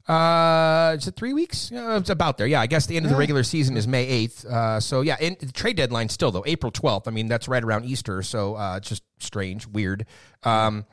[0.07, 1.71] Uh, is it three weeks?
[1.71, 2.47] Yeah, it's about there.
[2.47, 4.45] Yeah, I guess the end of the regular season is May 8th.
[4.45, 7.07] Uh, so yeah, in, the trade deadline still though April 12th.
[7.07, 10.05] I mean that's right around Easter, so uh, it's just strange, weird.
[10.43, 10.85] Um,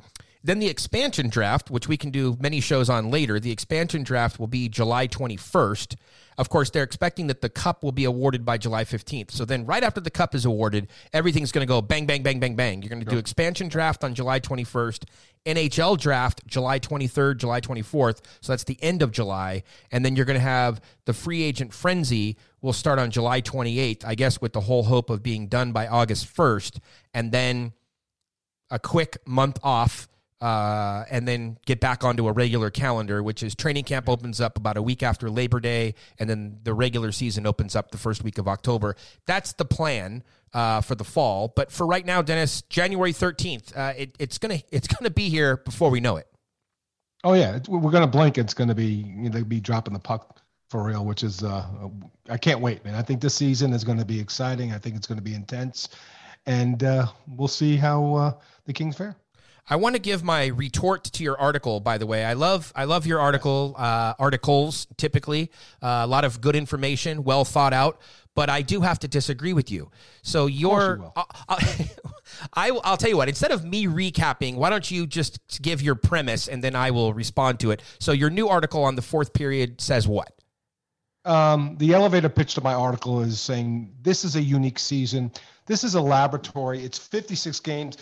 [0.42, 4.38] Then the expansion draft, which we can do many shows on later, the expansion draft
[4.38, 5.96] will be July 21st.
[6.38, 9.32] Of course, they're expecting that the cup will be awarded by July 15th.
[9.32, 12.40] So then, right after the cup is awarded, everything's going to go bang, bang, bang,
[12.40, 12.80] bang, bang.
[12.80, 15.04] You're going to do expansion draft on July 21st,
[15.44, 18.24] NHL draft July 23rd, July 24th.
[18.40, 19.62] So that's the end of July.
[19.92, 24.06] And then you're going to have the free agent frenzy will start on July 28th,
[24.06, 26.78] I guess, with the whole hope of being done by August 1st.
[27.12, 27.74] And then
[28.70, 30.08] a quick month off
[30.40, 34.56] uh, and then get back onto a regular calendar, which is training camp opens up
[34.56, 38.24] about a week after Labor Day, and then the regular season opens up the first
[38.24, 38.96] week of October.
[39.26, 40.22] That's the plan
[40.54, 41.52] uh, for the fall.
[41.54, 45.58] But for right now, Dennis, January thirteenth, uh, it, it's gonna it's gonna be here
[45.58, 46.26] before we know it.
[47.22, 48.38] Oh yeah, it's, we're gonna blink.
[48.38, 51.66] It's gonna be you know, be dropping the puck for real, which is uh,
[52.30, 52.94] I can't wait, man.
[52.94, 54.72] I think this season is to be exciting.
[54.72, 55.90] I think it's to be intense,
[56.46, 58.32] and uh, we'll see how uh,
[58.64, 59.16] the Kings fare.
[59.70, 61.80] I want to give my retort to your article.
[61.80, 64.86] By the way, I love I love your article uh, articles.
[64.96, 65.50] Typically,
[65.80, 68.00] uh, a lot of good information, well thought out.
[68.34, 69.90] But I do have to disagree with you.
[70.22, 71.12] So your, you will.
[71.16, 71.60] uh, uh,
[72.54, 73.28] I I'll tell you what.
[73.28, 77.14] Instead of me recapping, why don't you just give your premise and then I will
[77.14, 77.82] respond to it.
[77.98, 80.32] So your new article on the fourth period says what?
[81.24, 85.30] um, the elevator pitch to my article is saying this is a unique season.
[85.66, 86.82] This is a laboratory.
[86.82, 87.98] It's 56 games.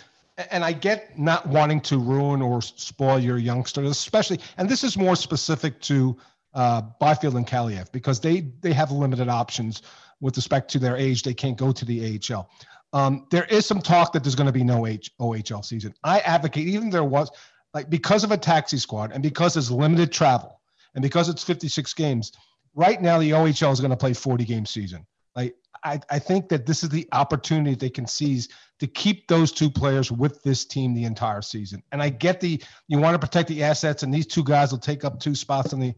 [0.51, 4.97] And I get not wanting to ruin or spoil your youngsters, especially, and this is
[4.97, 6.17] more specific to
[6.53, 9.81] uh, Byfield and Kaliyev because they they have limited options
[10.21, 11.23] with respect to their age.
[11.23, 12.49] They can't go to the AHL.
[12.93, 15.93] Um, there is some talk that there's going to be no H- OHL season.
[16.03, 17.29] I advocate, even there was,
[17.73, 20.59] like because of a taxi squad and because there's limited travel
[20.95, 22.31] and because it's 56 games,
[22.73, 25.05] right now the OHL is going to play 40 game season.
[25.39, 29.53] Like I, I think that this is the opportunity they can seize to keep those
[29.53, 31.81] two players with this team the entire season.
[31.93, 34.79] And I get the you want to protect the assets, and these two guys will
[34.79, 35.93] take up two spots in the.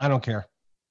[0.00, 0.46] I don't care.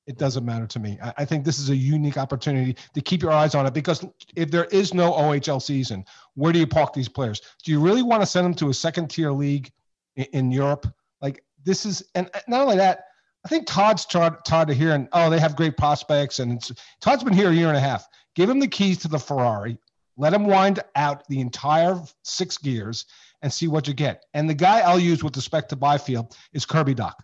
[0.05, 0.97] It doesn't matter to me.
[1.17, 4.03] I, think this is a unique opportunity to keep your eyes on it because
[4.35, 7.41] if there is no OHL season, where do you park these players?
[7.63, 9.69] Do you really want to send them to a second tier league
[10.15, 10.87] in Europe?
[11.21, 13.03] Like this is, and not only that,
[13.49, 16.37] I think Todd's tired, tired of hearing, oh, they have great prospects.
[16.37, 16.71] And it's,
[17.01, 18.07] Todd's been here a year and a half.
[18.35, 19.79] Give him the keys to the Ferrari.
[20.17, 23.07] Let him wind out the entire six gears
[23.41, 24.23] and see what you get.
[24.35, 27.15] And the guy I'll use with respect to Byfield is Kirby Dach.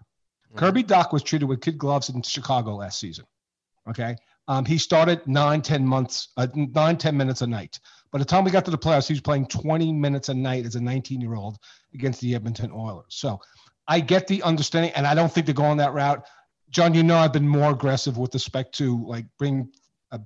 [0.55, 3.25] Kirby Dach was treated with kid gloves in Chicago last season.
[3.87, 4.15] Okay.
[4.47, 7.79] Um, he started nine, 10 months, uh, nine, 10 minutes a night.
[8.11, 10.65] By the time we got to the playoffs, he was playing 20 minutes a night
[10.65, 11.59] as a 19 year old
[11.93, 13.05] against the Edmonton Oilers.
[13.09, 13.39] So
[13.87, 16.25] I get the understanding, and I don't think they're going that route.
[16.69, 19.71] John, you know I've been more aggressive with respect to like bring
[20.11, 20.19] uh,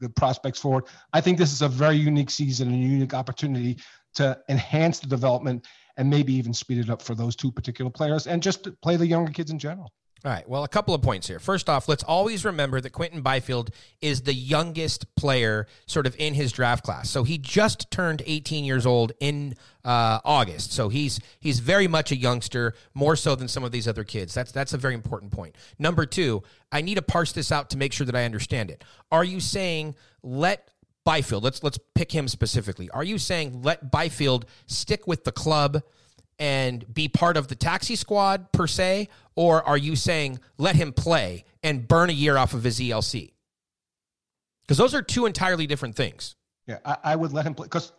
[0.00, 0.84] the prospects forward.
[1.12, 3.78] I think this is a very unique season and a unique opportunity
[4.14, 8.26] to enhance the development and maybe even speed it up for those two particular players
[8.26, 9.90] and just play the younger kids in general.
[10.26, 10.48] All right.
[10.48, 11.38] Well, a couple of points here.
[11.38, 13.70] First off, let's always remember that Quinton Byfield
[14.00, 17.08] is the youngest player sort of in his draft class.
[17.08, 19.54] So he just turned 18 years old in
[19.84, 20.72] uh, August.
[20.72, 24.34] So he's he's very much a youngster, more so than some of these other kids.
[24.34, 25.54] That's that's a very important point.
[25.78, 28.82] Number two, I need to parse this out to make sure that I understand it.
[29.12, 30.72] Are you saying let
[31.04, 32.90] Byfield, let's let's pick him specifically.
[32.90, 35.84] Are you saying let Byfield stick with the club
[36.38, 40.92] and be part of the taxi squad per se, or are you saying let him
[40.92, 43.32] play and burn a year off of his ELC?
[44.62, 46.36] Because those are two entirely different things.
[46.66, 47.92] Yeah, I, I would let him play because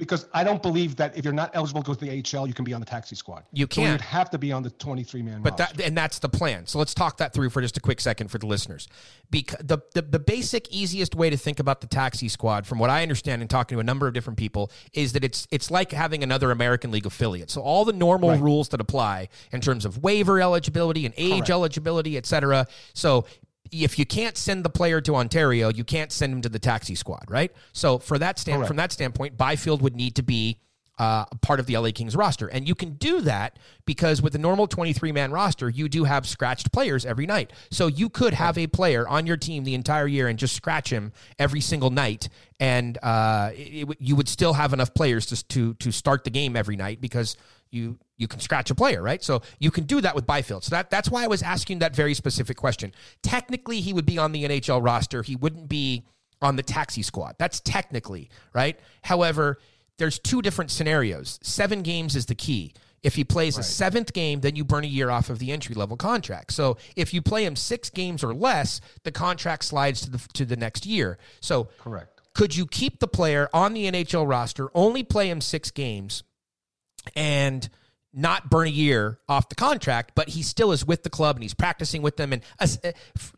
[0.00, 2.54] because I don't believe that if you're not eligible to go to the AHL, you
[2.54, 3.44] can be on the taxi squad.
[3.52, 3.92] You can't.
[3.92, 5.42] you'd have to be on the 23 man.
[5.42, 6.66] But that and that's the plan.
[6.66, 8.88] So let's talk that through for just a quick second for the listeners.
[9.30, 12.90] Because the, the the basic easiest way to think about the taxi squad, from what
[12.90, 15.92] I understand and talking to a number of different people, is that it's it's like
[15.92, 17.50] having another American League affiliate.
[17.50, 18.40] So all the normal Right.
[18.40, 21.50] rules that apply in terms of waiver eligibility and age Correct.
[21.50, 22.66] eligibility, et cetera.
[22.94, 23.26] So
[23.72, 26.94] if you can't send the player to Ontario, you can't send him to the taxi
[26.94, 27.52] squad, right?
[27.72, 28.68] So for that stand Correct.
[28.68, 30.58] from that standpoint, Byfield would need to be
[31.00, 32.46] uh, part of the LA Kings roster.
[32.48, 36.26] And you can do that because with the normal 23 man roster, you do have
[36.26, 37.54] scratched players every night.
[37.70, 40.92] So you could have a player on your team the entire year and just scratch
[40.92, 42.28] him every single night.
[42.60, 46.30] And uh, it, it you would still have enough players to, to, to start the
[46.30, 47.38] game every night because
[47.70, 49.24] you you can scratch a player, right?
[49.24, 50.64] So you can do that with Byfield.
[50.64, 52.92] So that that's why I was asking that very specific question.
[53.22, 55.22] Technically, he would be on the NHL roster.
[55.22, 56.04] He wouldn't be
[56.42, 57.36] on the taxi squad.
[57.38, 58.78] That's technically right.
[59.02, 59.58] However,
[60.00, 61.38] there's two different scenarios.
[61.42, 62.72] Seven games is the key.
[63.02, 65.74] If he plays a seventh game, then you burn a year off of the entry
[65.74, 66.52] level contract.
[66.54, 70.46] So if you play him six games or less, the contract slides to the to
[70.46, 71.18] the next year.
[71.40, 72.20] So correct.
[72.34, 76.22] could you keep the player on the NHL roster, only play him six games,
[77.14, 77.68] and
[78.12, 81.42] not burn a year off the contract, but he still is with the club and
[81.42, 82.32] he's practicing with them.
[82.32, 82.66] And, uh,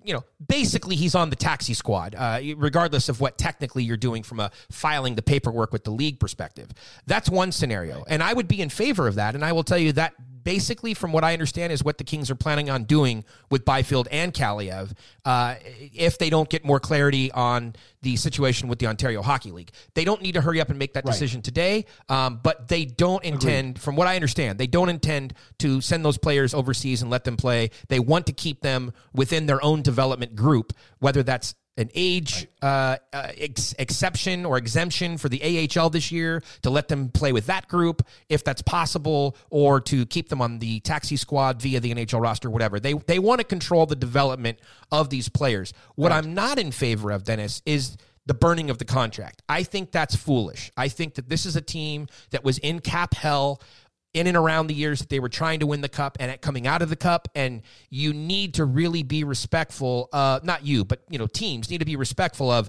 [0.03, 4.23] you know, basically he's on the taxi squad, uh, regardless of what technically you're doing
[4.23, 6.71] from a filing the paperwork with the league perspective.
[7.07, 8.05] That's one scenario.
[8.09, 9.35] And I would be in favor of that.
[9.35, 10.15] And I will tell you that
[10.45, 14.09] basically, from what I understand, is what the Kings are planning on doing with Byfield
[14.11, 14.93] and Kaliyev
[15.25, 15.55] uh,
[15.95, 19.71] if they don't get more clarity on the situation with the Ontario Hockey League.
[19.95, 21.13] They don't need to hurry up and make that Right.
[21.13, 25.81] decision today, um, but they don't intend, from what I understand, they don't intend to
[25.81, 27.71] send those players overseas and let them play.
[27.89, 32.97] They want to keep them within their own development group, whether that's an age uh,
[33.13, 37.47] uh, ex- exception or exemption for the AHL this year to let them play with
[37.47, 41.95] that group if that's possible, or to keep them on the taxi squad via the
[41.95, 42.79] NHL roster, whatever.
[42.79, 44.59] They they want to control the development
[44.91, 45.73] of these players.
[45.95, 47.97] What I'm not in favor of, Dennis, is
[48.27, 49.43] the burning of the contract.
[49.49, 50.71] I think that's foolish.
[50.77, 53.61] I think that this is a team that was in cap hell
[54.15, 56.43] in and around the years that they were trying to win the cup and at
[56.43, 60.85] coming out of the cup and you need to really be respectful uh not you
[60.85, 62.69] but you know teams need to be respectful of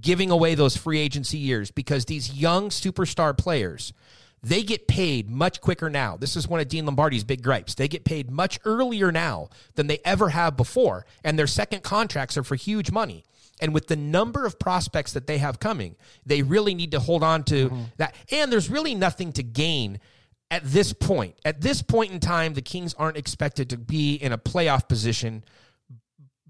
[0.00, 3.92] giving away those free agency years because these young superstar players
[4.42, 6.16] they get paid much quicker now.
[6.16, 7.74] This is one of Dean Lombardi's big gripes.
[7.74, 12.36] They get paid much earlier now than they ever have before, and their second contracts
[12.36, 13.24] are for huge money.
[13.60, 15.94] And with the number of prospects that they have coming,
[16.26, 18.16] they really need to hold on to that.
[18.32, 20.00] And there's really nothing to gain
[20.52, 21.34] at this point.
[21.46, 25.44] At this point in time, the Kings aren't expected to be in a playoff position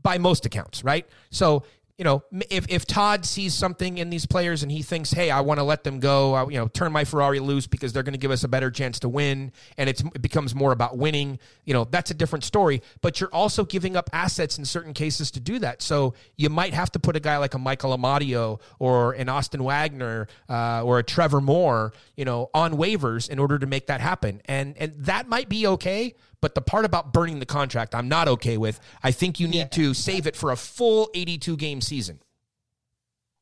[0.02, 1.06] by most accounts, right?
[1.30, 1.62] So,
[2.02, 5.40] you know, if, if Todd sees something in these players and he thinks, hey, I
[5.40, 8.14] want to let them go, I, you know, turn my Ferrari loose because they're going
[8.14, 11.72] to give us a better chance to win, and it becomes more about winning, you
[11.72, 12.82] know, that's a different story.
[13.02, 15.80] But you're also giving up assets in certain cases to do that.
[15.80, 19.62] So you might have to put a guy like a Michael Amadio or an Austin
[19.62, 24.00] Wagner uh, or a Trevor Moore, you know, on waivers in order to make that
[24.00, 24.42] happen.
[24.46, 26.16] And, and that might be okay.
[26.42, 28.80] But the part about burning the contract, I'm not okay with.
[29.02, 32.18] I think you need to save it for a full 82 game season.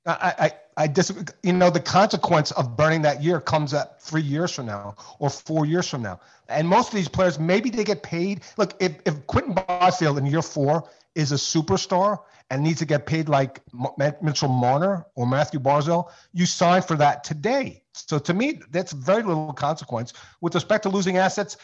[0.07, 1.25] I, I, I disagree.
[1.43, 5.31] You know, the consequence of burning that year comes up three years from now or
[5.31, 6.21] four years from now.
[6.49, 8.43] And most of these players, maybe they get paid.
[8.59, 12.19] Look, if, if Quinton Byfield in year four is a superstar
[12.51, 16.97] and needs to get paid like M- Mitchell Marner or Mathew Barzal, you sign for
[16.97, 17.83] that today.
[17.93, 20.13] So to me, that's very little consequence.
[20.41, 21.57] With respect to losing assets,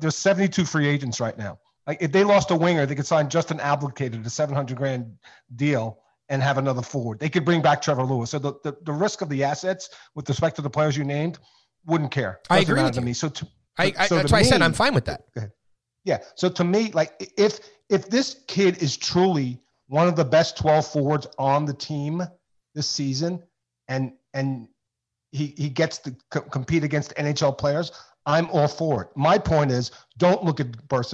[0.00, 1.58] there's 72 free agents right now.
[1.86, 5.12] Like if they lost a winger, they could sign Justin Abdelkader to 700 grand
[5.56, 7.20] deal and have another forward.
[7.20, 8.30] They could bring back Trevor Lewis.
[8.30, 11.38] So the, the, the risk of the assets with respect to the players you named,
[11.86, 12.40] wouldn't care.
[12.48, 13.06] I Doesn't agree with to you.
[13.06, 13.12] me.
[13.12, 13.46] So, to,
[13.78, 15.24] I, I, so that's why I said I'm fine with that.
[16.04, 16.18] yeah.
[16.36, 17.60] So to me, like if
[17.90, 22.22] if this kid is truly one of the best 12 forwards on the team
[22.74, 23.42] this season,
[23.88, 24.68] and and
[25.32, 27.92] he he gets to co- compete against NHL players,
[28.26, 29.08] I'm all for it.
[29.16, 31.12] My point is, don't look at birth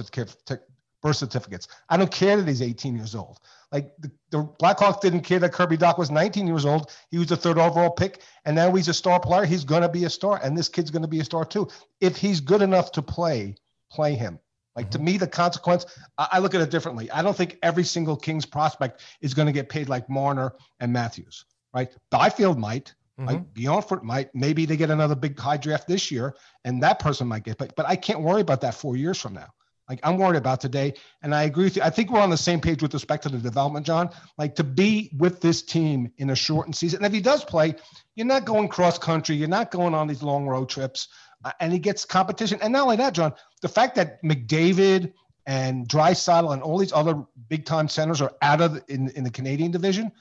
[1.01, 1.67] birth certificates.
[1.89, 3.39] I don't care that he's 18 years old.
[3.71, 6.91] Like the, the Blackhawks didn't care that Kirby Dach was 19 years old.
[7.09, 9.45] He was the third overall pick, and now he's a star player.
[9.45, 11.67] He's going to be a star, and this kid's going to be a star too.
[11.99, 13.55] If he's good enough to play,
[13.89, 14.39] play him.
[14.75, 15.05] Like to mm-hmm.
[15.05, 15.85] me, the consequence,
[16.17, 17.09] I, I look at it differently.
[17.11, 20.93] I don't think every single Kings prospect is going to get paid like Marner and
[20.93, 21.89] Matthews, right?
[22.09, 22.93] Byfield might,
[23.25, 24.33] like Beyondford might.
[24.33, 27.73] Maybe they get another big high draft this year, and that person might get paid.
[27.75, 29.47] But I can't worry about that four years from now.
[29.89, 31.81] Like I'm worried about today, and I agree with you.
[31.81, 34.09] I think we're on the same page with respect to the development, John.
[34.37, 37.75] Like to be with this team in a shortened season, and if he does play,
[38.15, 41.09] you're not going cross country, you're not going on these long road trips,
[41.43, 42.57] uh, and he gets competition.
[42.61, 45.11] And not only that, John, the fact that McDavid
[45.45, 49.23] and Draisaitl and all these other big time centers are out of the, in in
[49.23, 50.11] the Canadian division.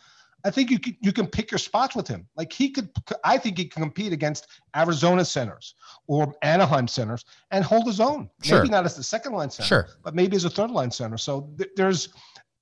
[0.44, 2.26] I think you can you can pick your spots with him.
[2.36, 2.88] Like he could,
[3.24, 5.74] I think he can compete against Arizona centers
[6.06, 8.30] or Anaheim centers and hold his own.
[8.42, 8.58] Sure.
[8.58, 9.88] Maybe not as the second line center, Sure.
[10.02, 11.18] but maybe as a third line center.
[11.18, 12.08] So th- there's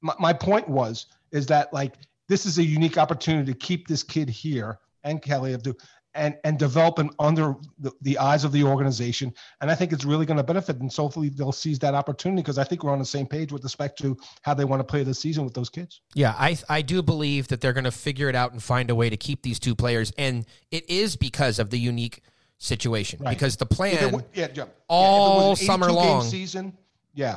[0.00, 1.94] my, my point was is that like
[2.28, 5.74] this is a unique opportunity to keep this kid here and Kelly do
[6.18, 9.32] and and develop under the, the eyes of the organization.
[9.60, 10.76] And I think it's really going to benefit.
[10.80, 13.52] And so hopefully they'll seize that opportunity because I think we're on the same page
[13.52, 16.00] with respect to how they want to play this season with those kids.
[16.14, 18.94] Yeah, I I do believe that they're going to figure it out and find a
[18.94, 22.22] way to keep these two players, and it is because of the unique
[22.58, 23.20] situation.
[23.22, 23.30] Right.
[23.30, 24.68] Because the plan, wa- yeah, Jim.
[24.88, 26.22] all yeah, summer long.
[26.24, 26.76] season.
[27.14, 27.36] Yeah,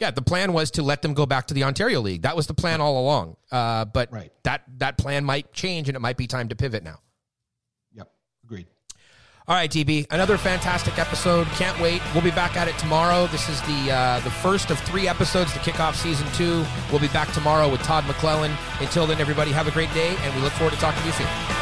[0.00, 2.22] yeah, the plan was to let them go back to the Ontario League.
[2.22, 3.36] That was the plan all along.
[3.52, 4.32] Uh, but Right.
[4.42, 6.98] that that plan might change, and it might be time to pivot now.
[9.46, 11.46] All right, DB, another fantastic episode.
[11.48, 12.00] Can't wait.
[12.14, 13.26] We'll be back at it tomorrow.
[13.26, 16.64] This is the uh, the first of three episodes to kick off season two.
[16.90, 18.56] We'll be back tomorrow with Todd McLellan.
[18.80, 21.12] Until then, everybody, have a great day, and we look forward to talking to you
[21.12, 21.53] soon.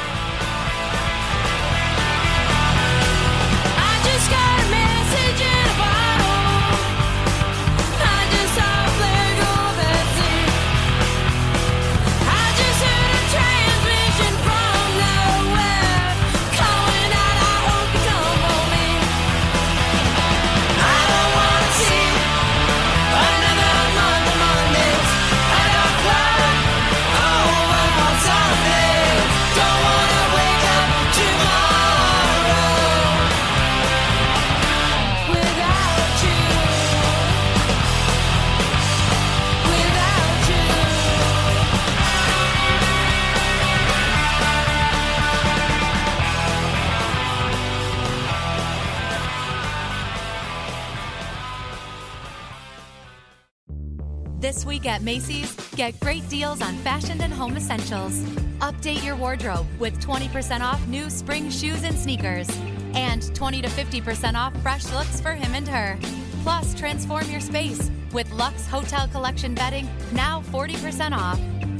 [54.82, 58.20] Week at Macy's, get great deals on fashion and home essentials.
[58.60, 62.48] Update your wardrobe with 20% off new spring shoes and sneakers,
[62.94, 65.96] and 20 to 50% off fresh looks for him and her.
[66.42, 71.38] Plus, transform your space with Lux Hotel Collection bedding now 40% off.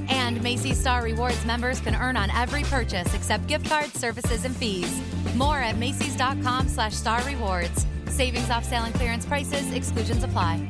[0.08, 4.54] And Macy's Star Rewards members can earn on every purchase except gift cards, services, and
[4.54, 5.00] fees.
[5.34, 7.86] More at Macy's.com slash star rewards.
[8.08, 10.60] Savings off sale and clearance prices, exclusions apply.